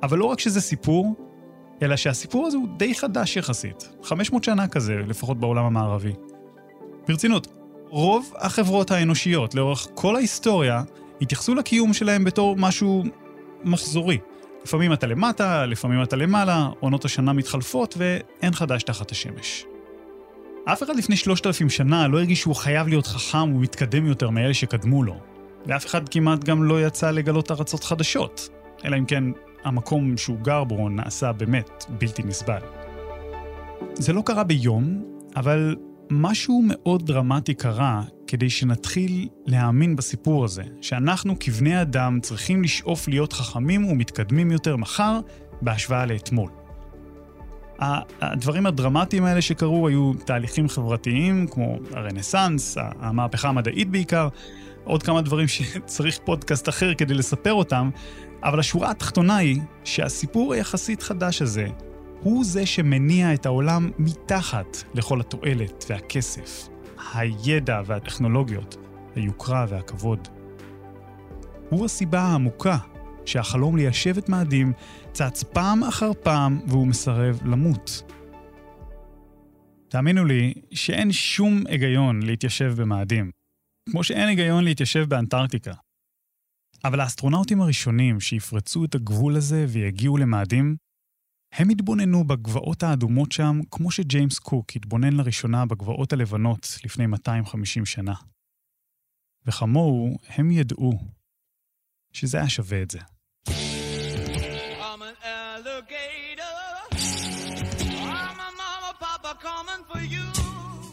אבל 0.02 0.18
לא 0.18 0.24
רק 0.24 0.40
שזה 0.40 0.60
סיפור, 0.60 1.14
אלא 1.82 1.96
שהסיפור 1.96 2.46
הזה 2.46 2.56
הוא 2.56 2.68
די 2.78 2.94
חדש 2.94 3.36
יחסית, 3.36 3.88
500 4.02 4.44
שנה 4.44 4.68
כזה, 4.68 4.94
לפחות 4.94 5.40
בעולם 5.40 5.64
המערבי. 5.64 6.12
ברצינות, 7.08 7.46
רוב 7.88 8.32
החברות 8.36 8.90
האנושיות 8.90 9.54
לאורך 9.54 9.88
כל 9.94 10.16
ההיסטוריה 10.16 10.82
התייחסו 11.20 11.54
לקיום 11.54 11.92
שלהם 11.92 12.24
בתור 12.24 12.56
משהו 12.56 13.02
מחזורי. 13.64 14.18
לפעמים 14.64 14.92
אתה 14.92 15.06
למטה, 15.06 15.66
לפעמים 15.66 16.02
אתה 16.02 16.16
למעלה, 16.16 16.68
עונות 16.80 17.04
השנה 17.04 17.32
מתחלפות 17.32 17.94
ואין 17.98 18.52
חדש 18.52 18.82
תחת 18.82 19.10
השמש. 19.10 19.64
אף 20.64 20.82
אחד 20.82 20.96
לפני 20.96 21.16
שלושת 21.16 21.46
אלפים 21.46 21.70
שנה 21.70 22.08
לא 22.08 22.18
הרגיש 22.18 22.40
שהוא 22.40 22.56
חייב 22.56 22.88
להיות 22.88 23.06
חכם 23.06 23.54
ומתקדם 23.54 24.06
יותר 24.06 24.30
מאלה 24.30 24.54
שקדמו 24.54 25.02
לו. 25.02 25.16
ואף 25.66 25.86
אחד 25.86 26.08
כמעט 26.08 26.44
גם 26.44 26.64
לא 26.64 26.86
יצא 26.86 27.10
לגלות 27.10 27.50
ארצות 27.50 27.84
חדשות, 27.84 28.48
אלא 28.84 28.96
אם 28.96 29.04
כן 29.04 29.24
המקום 29.64 30.16
שהוא 30.16 30.38
גר 30.38 30.64
בו 30.64 30.88
נעשה 30.88 31.32
באמת 31.32 31.84
בלתי 31.88 32.22
נסבל. 32.22 32.60
זה 33.94 34.12
לא 34.12 34.22
קרה 34.26 34.44
ביום, 34.44 35.02
אבל 35.36 35.76
משהו 36.10 36.62
מאוד 36.66 37.06
דרמטי 37.06 37.54
קרה 37.54 38.02
כדי 38.26 38.50
שנתחיל 38.50 39.28
להאמין 39.46 39.96
בסיפור 39.96 40.44
הזה, 40.44 40.62
שאנחנו 40.80 41.34
כבני 41.40 41.82
אדם 41.82 42.18
צריכים 42.22 42.62
לשאוף 42.62 43.08
להיות 43.08 43.32
חכמים 43.32 43.84
ומתקדמים 43.84 44.50
יותר 44.50 44.76
מחר 44.76 45.20
בהשוואה 45.62 46.06
לאתמול. 46.06 46.50
הדברים 48.20 48.66
הדרמטיים 48.66 49.24
האלה 49.24 49.42
שקרו 49.42 49.88
היו 49.88 50.12
תהליכים 50.26 50.68
חברתיים, 50.68 51.46
כמו 51.46 51.78
הרנסאנס, 51.92 52.76
המהפכה 53.00 53.48
המדעית 53.48 53.90
בעיקר, 53.90 54.28
עוד 54.84 55.02
כמה 55.02 55.22
דברים 55.22 55.48
שצריך 55.48 56.18
פודקאסט 56.24 56.68
אחר 56.68 56.94
כדי 56.94 57.14
לספר 57.14 57.52
אותם, 57.52 57.90
אבל 58.42 58.60
השורה 58.60 58.90
התחתונה 58.90 59.36
היא 59.36 59.60
שהסיפור 59.84 60.52
היחסית 60.52 61.02
חדש 61.02 61.42
הזה 61.42 61.66
הוא 62.24 62.44
זה 62.44 62.66
שמניע 62.66 63.34
את 63.34 63.46
העולם 63.46 63.90
מתחת 63.98 64.76
לכל 64.94 65.20
התועלת 65.20 65.84
והכסף, 65.88 66.68
הידע 67.14 67.82
והטכנולוגיות, 67.86 68.76
היוקרה 69.14 69.66
והכבוד. 69.68 70.28
הוא 71.70 71.84
הסיבה 71.84 72.20
העמוקה 72.20 72.78
שהחלום 73.24 73.76
ליישב 73.76 74.18
את 74.18 74.28
מאדים 74.28 74.72
צץ 75.12 75.42
פעם 75.42 75.84
אחר 75.84 76.10
פעם 76.22 76.60
והוא 76.66 76.86
מסרב 76.86 77.40
למות. 77.44 78.02
תאמינו 79.88 80.24
לי 80.24 80.54
שאין 80.70 81.12
שום 81.12 81.62
היגיון 81.68 82.22
להתיישב 82.22 82.74
במאדים, 82.76 83.30
כמו 83.90 84.04
שאין 84.04 84.28
היגיון 84.28 84.64
להתיישב 84.64 85.04
באנטארקטיקה. 85.08 85.72
אבל 86.84 87.00
האסטרונאוטים 87.00 87.60
הראשונים 87.60 88.20
שיפרצו 88.20 88.84
את 88.84 88.94
הגבול 88.94 89.36
הזה 89.36 89.66
ויגיעו 89.68 90.16
למאדים, 90.16 90.76
הם 91.56 91.68
התבוננו 91.68 92.24
בגבעות 92.24 92.82
האדומות 92.82 93.32
שם 93.32 93.60
כמו 93.70 93.90
שג'יימס 93.90 94.38
קוק 94.38 94.76
התבונן 94.76 95.12
לראשונה 95.12 95.66
בגבעות 95.66 96.12
הלבנות 96.12 96.78
לפני 96.84 97.06
250 97.06 97.86
שנה. 97.86 98.14
וכמוהו, 99.46 100.18
הם 100.28 100.50
ידעו 100.50 100.92
שזה 102.12 102.38
היה 102.38 102.48
שווה 102.48 102.82
את 102.82 102.90
זה. 102.90 102.98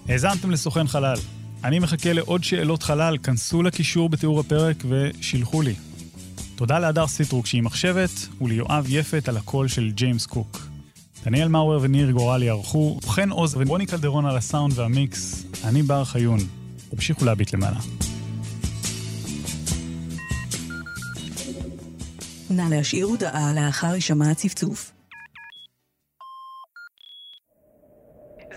האזנתם 0.09 0.51
לסוכן 0.51 0.87
חלל. 0.87 1.17
אני 1.63 1.79
מחכה 1.79 2.13
לעוד 2.13 2.43
שאלות 2.43 2.83
חלל, 2.83 3.17
כנסו 3.17 3.63
לקישור 3.63 4.09
בתיאור 4.09 4.39
הפרק 4.39 4.77
ושילחו 4.89 5.61
לי. 5.61 5.75
תודה 6.61 6.79
להדר 6.79 7.07
סיטרוק 7.07 7.45
שהיא 7.45 7.63
מחשבת, 7.63 8.09
וליואב 8.41 8.85
יפת 8.89 9.29
על 9.29 9.37
הקול 9.37 9.67
של 9.67 9.91
ג'יימס 9.91 10.25
קוק. 10.25 10.57
דניאל 11.25 11.47
מאואר 11.47 11.79
וניר 11.81 12.11
גורלי 12.11 12.49
ערכו, 12.49 12.97
ובכן 12.97 13.29
עוז 13.29 13.55
ורוני 13.57 13.85
קלדרון 13.85 14.25
על 14.25 14.37
הסאונד 14.37 14.79
והמיקס, 14.79 15.45
אני 15.69 15.81
בר 15.81 16.03
חיון. 16.03 16.39
תמשיכו 16.89 17.25
להביט 17.25 17.53
למעלה. 17.53 17.77
נא 22.49 22.75
להשאיר 22.75 23.05
הודעה 23.05 23.53
לאחר 23.55 23.87
הישמע 23.87 24.31
הצפצוף. 24.31 24.91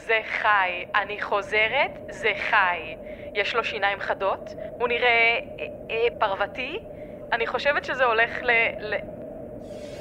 זה 0.07 0.21
חי. 0.43 1.01
אני 1.03 1.23
חוזרת, 1.23 1.93
זה 2.11 2.33
חי. 2.51 2.95
יש 3.35 3.55
לו 3.55 3.64
שיניים 3.64 4.01
חדות, 4.01 4.51
הוא 4.79 4.88
נראה 4.88 5.38
אה, 5.61 5.67
אה, 5.90 6.19
פרוותי, 6.21 6.79
אני 7.32 7.46
חושבת 7.46 7.84
שזה 7.84 8.04
הולך 8.04 8.30
ל... 8.42 8.50
ל... 8.80 8.94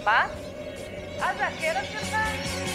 מה? 0.04 0.26
אה, 1.22 1.34
זה 1.38 1.48
הכלב 1.48 1.84
שלך? 1.84 2.73